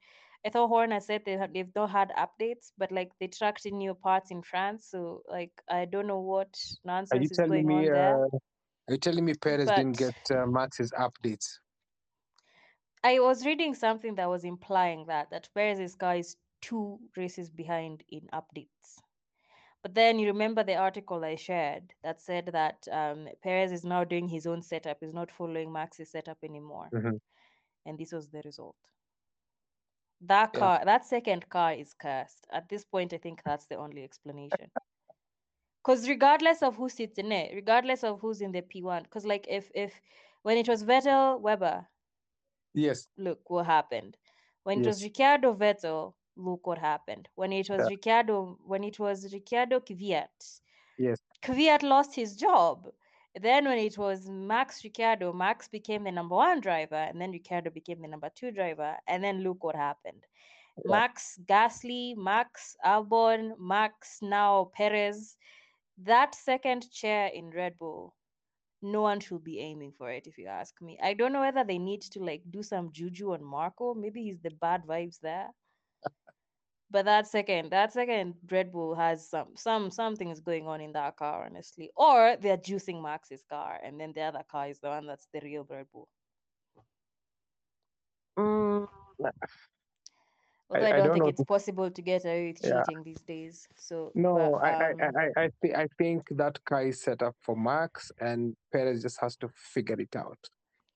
[0.46, 3.78] I thought Horner said they had, they've not had updates, but like they tracked in
[3.78, 7.74] new parts in France, so like I don't know what nonsense is going me?
[7.74, 8.24] on there.
[8.24, 8.38] Uh,
[8.88, 11.58] are you telling me Perez didn't get uh, Max's updates?
[13.04, 18.04] I was reading something that was implying that that Perez's car is two races behind
[18.08, 19.02] in updates.
[19.82, 24.04] But then you remember the article I shared that said that um, Perez is now
[24.04, 27.18] doing his own setup, is not following Max's setup anymore, Mhm.
[27.86, 28.76] and this was the result.
[30.22, 30.58] That Yeah.
[30.58, 32.46] car, that second car is cursed.
[32.50, 34.72] At this point, I think that's the only explanation.
[35.82, 39.46] Because regardless of who sits in it, regardless of who's in the P1, because like
[39.48, 40.00] if if
[40.42, 41.88] when it was Vettel Webber,
[42.74, 43.08] Yes.
[43.16, 44.16] look what happened.
[44.64, 45.02] When it was Yes.
[45.02, 47.28] Ricciardo Vettel, look what happened.
[47.34, 47.88] When it was Yeah.
[47.88, 50.60] Ricciardo, when it was Ricciardo Kvyat,
[50.98, 51.20] Yes.
[51.42, 52.92] Kvyat lost his job.
[53.34, 57.70] Then when it was Max Ricciardo, Max became the number one driver, and then Ricciardo
[57.70, 58.96] became the number two driver.
[59.06, 60.26] And then look what happened.
[60.84, 60.90] Yeah.
[60.90, 65.36] Max Gasly, Max Albon, Max now Perez.
[65.98, 68.14] That second chair in Red Bull,
[68.82, 70.98] no one should be aiming for it, if you ask me.
[71.02, 73.94] I don't know whether they need to like do some juju on Marko.
[73.94, 75.48] Maybe he's the bad vibes there.
[76.92, 80.92] But that second, that second Red Bull has some some something is going on in
[80.92, 81.90] that car, honestly.
[81.96, 85.40] Or they're juicing Max's car, and then the other car is the one that's the
[85.40, 86.06] real Red Bull.
[88.38, 88.86] Mm,
[90.68, 92.82] Although I, I don't, don't think know it's possible to get away with Yeah.
[92.82, 93.66] cheating these days.
[93.76, 97.02] So no, but, I, I, um, I, I, I, thi- I think that car is
[97.02, 100.38] set up for Max, and Perez just has to figure it out.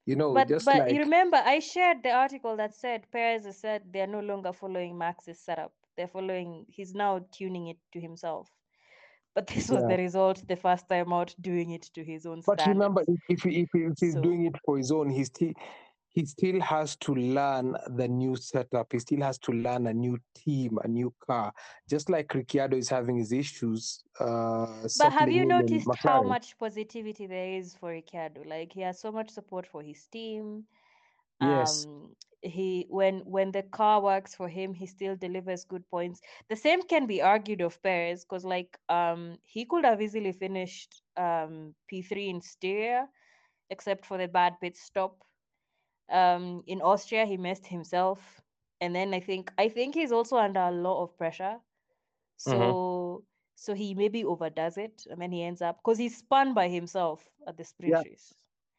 [0.05, 3.45] You know, but just but like you remember I shared the article that said Perez
[3.45, 5.73] has said they're no longer following Max's setup.
[5.97, 8.49] They're following he's now tuning it to himself.
[9.35, 9.97] But this was Yeah.
[9.97, 13.23] the result the first time out doing it to his own But remember, standards.
[13.29, 15.53] if, if, he- if, he- if he's So- doing it for his own, he still
[16.09, 18.91] he still has to learn the new setup.
[18.91, 21.53] He still has to learn a new team, a new car.
[21.91, 24.03] Just like Ricciardo is having his issues.
[24.19, 28.45] Uh, But have you noticed how much positivity there is for Ricciardo?
[28.47, 30.65] Like he has so much support for his team.
[31.41, 31.87] Yes.
[31.87, 36.21] Um he when when the car works for him, he still delivers good points.
[36.49, 41.03] The same can be argued of Perez because like um he could have easily finished
[41.17, 43.09] um P3 in Styria,
[43.71, 45.25] except for the bad pit stop.
[46.11, 48.43] Um in Austria he messed himself.
[48.81, 51.61] And then I think I think he's also under a lot of pressure.
[52.37, 53.25] So
[53.57, 57.31] so he maybe overdoes it and then he ends up because he's spun by himself
[57.47, 58.05] at the sprint Yeah.
[58.05, 58.35] race.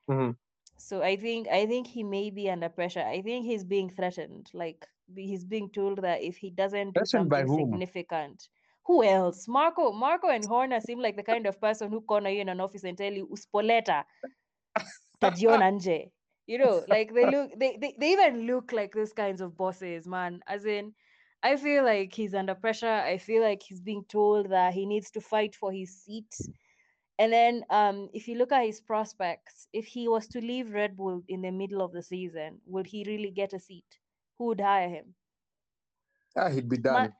[0.09, 0.37] Mhm.
[0.77, 3.01] So I think I think he may be under pressure.
[3.01, 4.49] I think he's being threatened.
[4.53, 8.47] Like he's being told that if he doesn't do by something significant,
[8.85, 9.47] who else?
[9.47, 12.61] Marko, Marko and Horner seem like the kind of person who corner you in an
[12.61, 14.03] office and tell you uspoleta
[15.21, 16.11] tajiona nje.
[16.45, 20.07] You know, like they look they, they they even look like those kinds of bosses,
[20.07, 20.41] man.
[20.47, 20.93] As in
[21.43, 22.87] I feel like he's under pressure.
[22.87, 26.33] I feel like he's being told that he needs to fight for his seat.
[27.17, 30.95] And then um, if you look at his prospects, if he was to leave Red
[30.97, 33.99] Bull in the middle of the season, would he really get a seat?
[34.37, 35.15] Who would hire him?
[36.35, 36.87] Ah, he'd be done.
[36.87, 37.13] Man,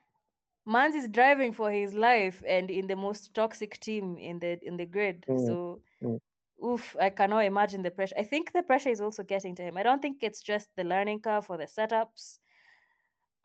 [0.66, 4.78] Mans is driving for his life and in the most toxic team in the in
[4.78, 5.28] the grid.
[5.28, 6.20] Mm, So mm.
[6.64, 8.16] oof, I cannot imagine the pressure.
[8.18, 9.78] I think the pressure is also getting to him.
[9.78, 12.40] I don't think it's just the learning curve for the setups.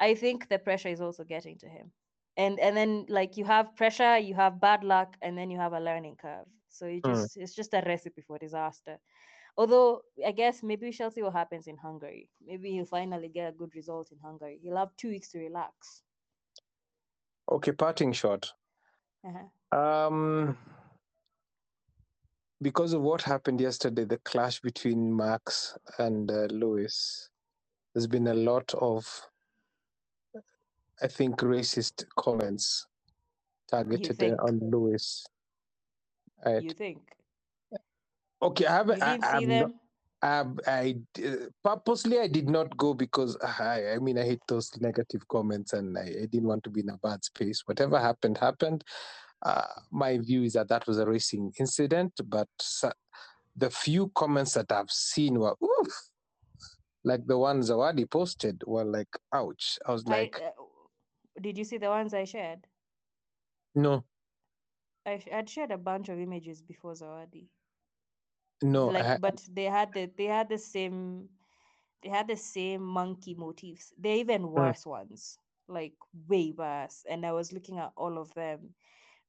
[0.00, 1.92] I think the pressure is also getting to him.
[2.36, 5.74] And and then like you have pressure, you have bad luck, and then you have
[5.74, 6.46] a learning curve.
[6.68, 7.14] So it Mm.
[7.14, 8.98] just it's just a recipe for disaster.
[9.56, 12.30] Although I guess maybe we shall see what happens in Hungary.
[12.40, 14.58] Maybe he'll finally get a good result in Hungary.
[14.62, 16.02] He'll have two weeks to relax.
[17.50, 18.50] Okay, parting shot.
[19.26, 19.78] Uh-huh.
[19.78, 20.56] Um,
[22.62, 27.28] because of what happened yesterday, the clash between Max and uh, Lewis,
[27.92, 29.04] there's been a lot of,
[31.02, 32.86] I think, racist comments
[33.70, 35.26] targeted uh, on Lewis.
[36.44, 36.98] I, You think?
[38.40, 39.02] okay, I haven't.
[39.02, 39.70] I, I'm not?
[40.24, 44.70] Um, I uh, purposely I did not go because I, I mean I hate those
[44.80, 47.62] negative comments and I, I didn't want to be in a bad space.
[47.66, 48.84] Whatever happened happened.
[49.44, 52.48] Uh, my view is that that was a racing incident, but
[53.56, 56.10] the few comments that I've seen were oof,
[57.02, 59.78] like the ones Zawadi posted were like ouch.
[59.84, 60.50] I was like, I, uh,
[61.40, 62.66] did you see the ones I shared?
[63.74, 64.04] no,
[65.06, 67.50] I I'd shared a bunch of images before Zawadi.
[68.62, 71.28] no, like but they had the they had the same
[72.02, 75.94] they had the same monkey motifs they're even worse ones like
[76.28, 78.74] way worse and i was looking at all of them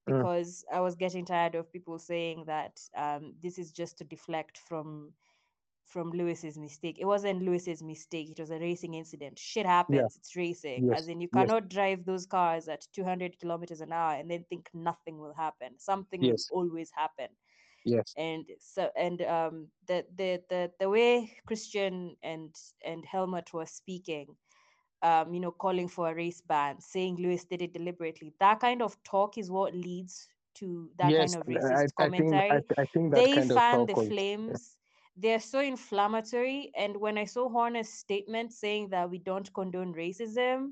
[0.10, 0.28] Mm.
[0.34, 4.58] because i was getting tired of people saying that um this is just to deflect
[4.58, 5.12] from
[5.94, 6.98] from lewis's mistake.
[7.00, 9.40] It wasn't lewis's mistake it was a racing incident.
[9.40, 11.52] Shit happens it's racing Yes, as in you yes.
[11.52, 15.80] cannot drive those cars at 200 kilometers an hour and then think nothing will happen.
[15.80, 16.50] Something Yes.
[16.52, 17.30] will always happen.
[17.86, 23.66] Yes, and so and um the the the, the way christian and and helmut were
[23.66, 24.28] speaking
[25.02, 28.82] um you know calling for a race ban saying lewis did it deliberately that kind
[28.82, 31.34] of talk is what leads to that yes.
[31.34, 32.52] kind of I, racist I think commentary.
[32.52, 34.73] I, I think that they kind of fan the flames
[35.16, 40.72] they're so inflammatory and when i saw horner's statement saying that we don't condone racism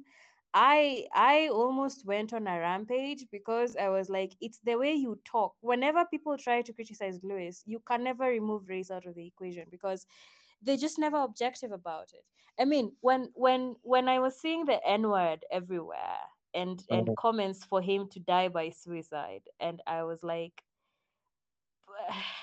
[0.54, 5.20] i i almost went on a rampage because i was like it's the way you
[5.26, 5.56] talk.
[5.62, 9.66] Whenever people try to criticize lewis you can never remove race out of the equation
[9.70, 10.06] because
[10.62, 12.26] they're just never objective about it.
[12.60, 16.20] I mean when when when i was seeing the n word everywhere
[16.54, 17.16] and and Mhm.
[17.16, 20.64] comments for him to die by suicide and i was like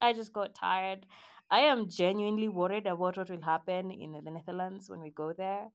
[0.00, 1.06] I just got tired.
[1.50, 5.70] I am genuinely worried about what will happen in the Netherlands when we go there.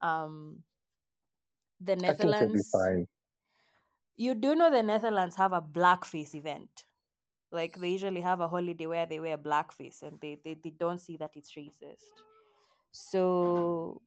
[0.00, 0.64] Um,
[1.80, 3.08] the I think it'll be Netherlands,
[4.16, 6.84] you do know the Netherlands have a blackface event.
[7.50, 11.00] Like they usually have a holiday where they wear blackface and they, they, they don't
[11.00, 12.22] see that it's racist.
[12.92, 14.02] So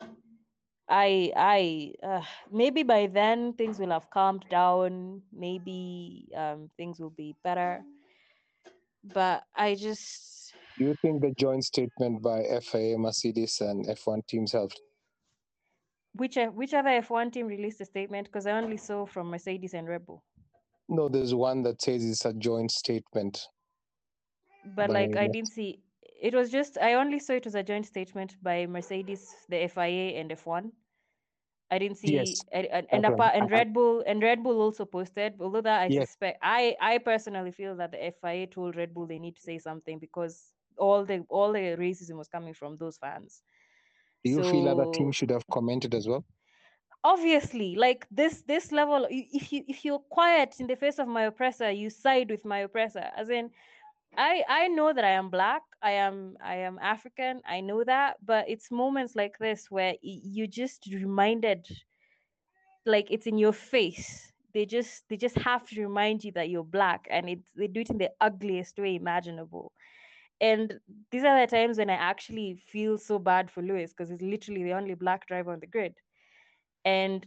[0.89, 5.23] I I uh, maybe by then things will have calmed down.
[5.31, 7.83] Maybe um, things will be better.
[9.13, 14.51] But I just Do you think the joint statement by FIA, Mercedes, and F1 teams
[14.51, 14.79] helped?
[16.15, 18.27] which uh, which other F1 team released a statement?
[18.27, 20.23] Because I only saw from Mercedes and Red Bull.
[20.87, 23.47] No, there's one that says it's a joint statement.
[24.75, 25.79] But By like I didn't see
[26.21, 30.19] it was just I only saw it was a joint statement by Mercedes, the FIA,
[30.19, 30.71] and F1.
[31.71, 35.33] I didn't see Yes, and and, apart, and Red Bull and Red Bull also posted.
[35.39, 36.09] Although that I Yes.
[36.09, 39.57] suspect I I personally feel that the FIA told Red Bull they need to say
[39.57, 43.41] something because all the all the racism was coming from those fans.
[44.23, 46.23] Do you feel other So- teams should have commented as well?
[47.03, 51.23] obviously like this this level if you if you're quiet in the face of my
[51.23, 53.49] oppressor you side with my oppressor as in
[54.17, 58.17] i i know that i am black i am i am african i know that
[58.25, 61.65] but it's moments like this where you just reminded
[62.85, 64.31] like it's in your face.
[64.53, 67.81] They just they just have to remind you that you're black and it's they do
[67.81, 69.73] it in the ugliest way imaginable.
[70.41, 70.79] And
[71.11, 74.63] these are the times when i actually feel so bad for lewis because he's literally
[74.63, 75.95] the only black driver on the grid.
[76.85, 77.25] And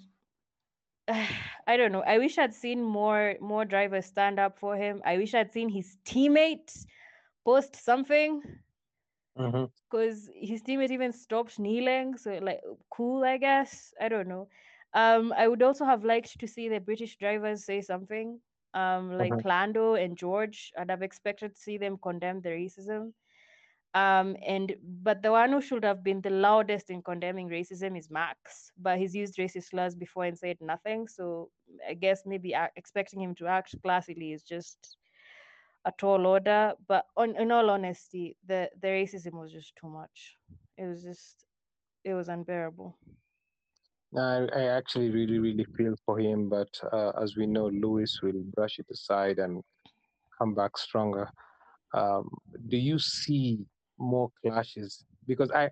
[1.69, 2.03] I don't know.
[2.03, 5.03] I wish I'd seen more more drivers stand up for him.
[5.07, 6.87] I wish I'd seen his teammates
[7.45, 8.43] post something
[9.37, 9.65] Mm-hmm.
[9.91, 12.17] because his teammate even stopped kneeling.
[12.17, 12.61] So like
[12.91, 13.95] cool, I guess.
[14.01, 14.49] I don't know.
[14.95, 18.41] Um, I would also have liked to see the British drivers say something.
[18.75, 19.45] Um, like Mhm.
[19.45, 20.73] Lando and George.
[20.79, 23.13] I'd have expected to see them condemn the racism.
[23.95, 28.11] Um, and but the one who should have been the loudest in condemning racism is
[28.11, 31.09] Max, but he's used racist slurs before and said nothing.
[31.09, 31.51] So
[31.89, 34.99] I guess maybe expecting him to act classily is just
[35.87, 36.75] a tall order.
[36.87, 40.37] But on, in all honesty, the the racism was just too much.
[40.77, 41.47] It was just
[42.05, 42.95] it was unbearable.
[44.17, 48.43] I, I actually really, really feel for him, but uh, as we know, Lewis will
[48.55, 49.63] brush it aside and
[50.39, 51.29] come back stronger.
[51.95, 52.29] Um,
[52.69, 53.67] do you see
[53.99, 55.05] more clashes?
[55.27, 55.69] Because I,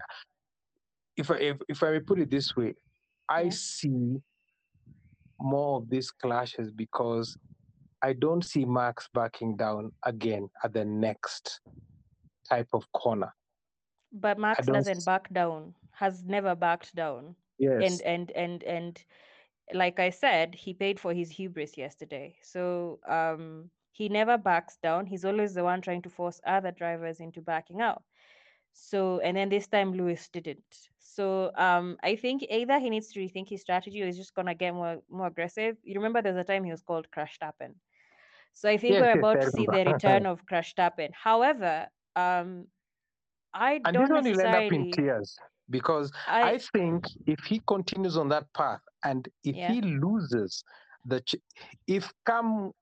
[1.16, 2.74] if I if, if I put it this way,
[3.28, 3.50] I Yeah.
[3.50, 4.22] see
[5.40, 7.36] more of these clashes because
[8.02, 11.60] I don't see Max backing down again at the next
[12.48, 13.32] type of corner.
[14.12, 15.74] But Max doesn't back down.
[15.92, 17.34] Has never backed down.
[17.58, 17.82] Yes.
[17.82, 19.04] And and and and
[19.72, 22.36] like I said, he paid for his hubris yesterday.
[22.42, 25.06] So um he never backs down.
[25.06, 28.04] He's always the one trying to force other drivers into backing out.
[28.78, 30.90] So and then this time Lewis didn't.
[30.98, 34.54] So um I think either he needs to rethink his strategy or he's just gonna
[34.54, 35.76] get more more aggressive.
[35.82, 37.74] You remember there's a time he was called Crash Tappen.
[38.52, 41.12] So I think Yes, we're about to see the return of Crash Tappen.
[41.14, 42.66] However, um
[43.54, 45.38] I and don't one will end up in tears
[45.70, 49.66] because I I think if he continues on that path and if Yeah.
[49.66, 50.64] he loses
[51.04, 51.36] the, ch-
[51.86, 52.72] if come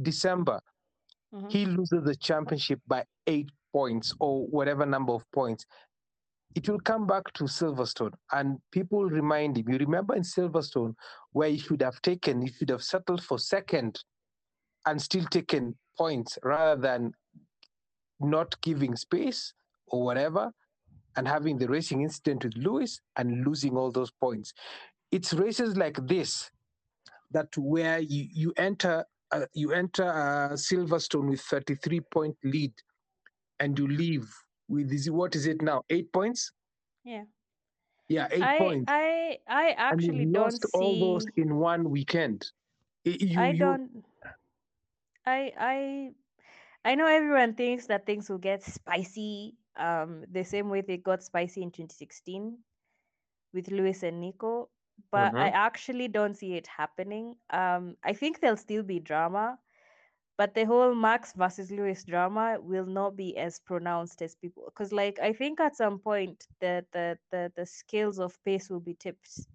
[0.00, 0.60] December,
[1.32, 1.50] Mhm.
[1.50, 5.66] he loses the championship by eight points or whatever number of points,
[6.54, 9.68] it will come back to Silverstone and people remind him.
[9.68, 10.94] You remember in Silverstone
[11.32, 14.02] where he should have taken, he should have settled for second
[14.86, 17.12] and still taken points rather than
[18.20, 19.52] not giving space
[19.88, 20.52] or whatever
[21.16, 24.52] and having the racing incident with Lewis and losing all those points.
[25.10, 26.50] It's races like this
[27.30, 32.72] that where you, you enter uh, you enter uh, Silverstone with 33 point lead
[33.60, 34.28] and you leave
[34.68, 36.52] with is it- what is it now eight points
[37.04, 37.24] yeah.
[38.08, 41.90] yeah eight I points I I and actually you've don't lost all those in one
[41.90, 42.52] weekend
[43.06, 44.04] I- you, I you, don't
[45.26, 46.14] I I
[46.90, 51.22] I know everyone thinks that things will get spicy um the same way they got
[51.22, 52.58] spicy in 2016
[53.52, 54.70] with Lewis and Nico,
[55.10, 55.50] but I Mhm.
[55.50, 57.36] actually don't see it happening.
[57.50, 59.58] Um I think there'll still be drama,
[60.38, 64.92] but the whole Max versus Lewis drama will not be as pronounced as people because
[64.92, 68.94] like I think at some point the the the, the scales of pace will be
[68.94, 69.48] tipped.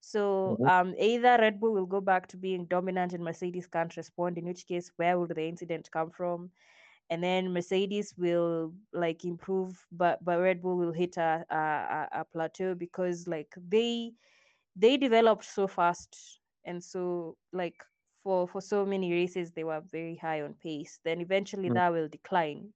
[0.00, 0.68] So Mhm.
[0.68, 4.46] um, either Red Bull will go back to being dominant and Mercedes can't respond, in
[4.46, 6.50] which case, where will the incident come from?
[7.10, 12.20] And then Mercedes will like improve, but but Red Bull will hit a a, a-
[12.20, 14.12] a plateau because like they
[14.76, 17.76] they developed so fast, and so like
[18.28, 21.00] for for so many races they were very high on pace.
[21.04, 21.80] Then eventually Mm.
[21.80, 22.74] that will decline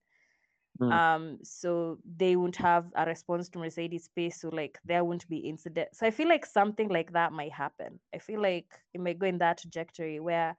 [0.81, 1.01] Mm.
[1.01, 5.39] um so they won't have a response to mercedes pace so like there won't be
[5.39, 9.19] incident so i feel like something like that might happen i feel like it might
[9.19, 10.57] go in that trajectory where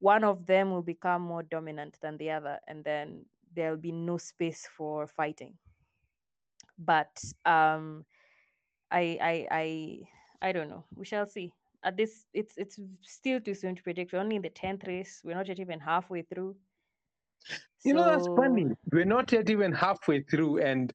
[0.00, 3.24] one of them will become more dominant than the other and then
[3.54, 5.54] there'll be no space for fighting
[6.78, 8.04] but um
[8.90, 9.98] i i i
[10.48, 11.52] i don't know we shall see
[11.84, 14.12] at this it's it's still too soon to predict.
[14.12, 15.20] We're only in the 10th race.
[15.24, 16.56] We're not yet even halfway through.
[17.84, 18.66] You know that's funny.
[18.90, 20.92] We're not yet even halfway through and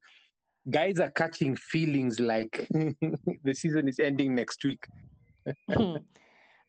[0.70, 4.86] guys are catching feelings like the season is ending next week.
[5.72, 5.98] Hmm.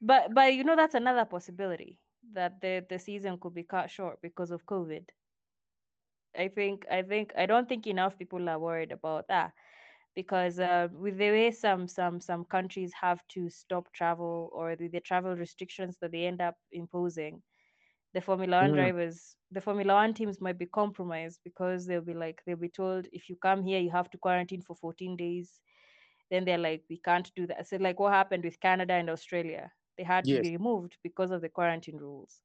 [0.03, 1.99] But but you know that's another possibility
[2.35, 5.05] that the the season could be cut short because of covid.
[6.39, 9.53] I think i think i don't think enough people are worried about that
[10.15, 14.89] because uh, with the way some some some countries have to stop travel or the,
[14.89, 17.43] the travel restrictions that they end up imposing.
[18.15, 18.73] The formula one Mm.
[18.73, 23.07] drivers the formula one teams might be compromised because they'll be like they'll be told
[23.13, 25.61] if you come here you have to quarantine for 14 days.
[26.31, 27.67] Then they're like we can't do that.
[27.69, 29.73] So like what happened with canada and australia?
[29.97, 32.41] They had to be removed because of the quarantine rules.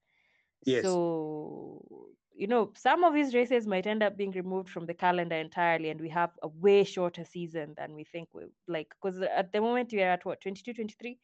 [0.65, 0.97] Yes.
[0.97, 5.35] so you know some of these races might end up being removed from the calendar
[5.35, 9.51] entirely and we have a way shorter season than we think we like because at
[9.51, 11.17] the moment we are at what 22 23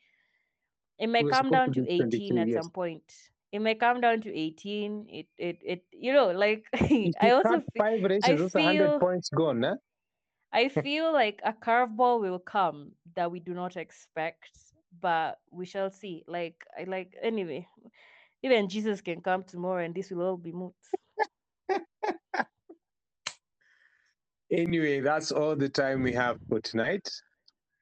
[0.99, 2.62] it may We're come down to to 18 at yes.
[2.62, 3.03] some point
[3.51, 8.01] it may come down to 18 it it, it you know like i also five
[8.03, 9.76] races, I those 100 points gone, huh?
[10.53, 14.49] I feel like a curveball will come that we do not expect,
[14.99, 16.24] but we shall see.
[16.28, 17.68] Like I like anyway.
[18.44, 20.74] Even Jesus can come tomorrow and this will all be moot.
[24.52, 27.10] Anyway, that's all the time we have for tonight.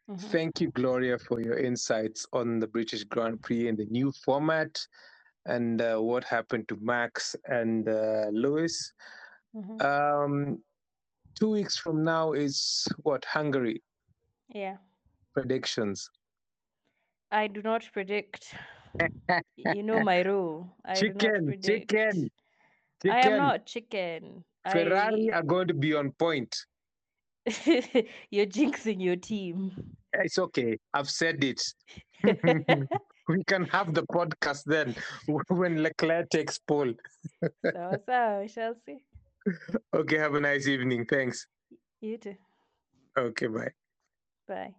[0.08, 0.20] Mhm.
[0.32, 4.80] Thank you, Gloria, for your insights on the British Grand Prix and the new format
[5.48, 8.94] and uh, what happened to Max and uh, Lewis.
[9.56, 9.82] Mhm.
[9.82, 10.64] Um,
[11.34, 13.26] two weeks from now is what?
[13.26, 13.82] Hungary
[14.50, 14.78] Yeah.
[15.34, 16.08] predictions.
[17.32, 18.54] I do not predict.
[19.56, 20.76] You know my rule.
[20.86, 22.30] I chicken, chicken,
[23.02, 23.12] chicken.
[23.12, 24.44] I am not chicken.
[24.72, 25.40] Ferrari I...
[25.40, 26.56] are going to be on point.
[28.30, 29.72] You're jinxing your team.
[30.14, 30.78] Eh, it's okay.
[30.94, 31.62] I've said it.
[33.28, 34.96] we can have the podcast then
[35.48, 36.94] when Leclerc takes pole.
[37.42, 38.98] so, so we shall see.
[39.96, 41.06] Okay, have a nice evening.
[41.06, 41.48] Thanks.
[42.02, 42.36] You too.
[43.18, 43.72] Okay, bye.
[44.48, 44.74] Bye.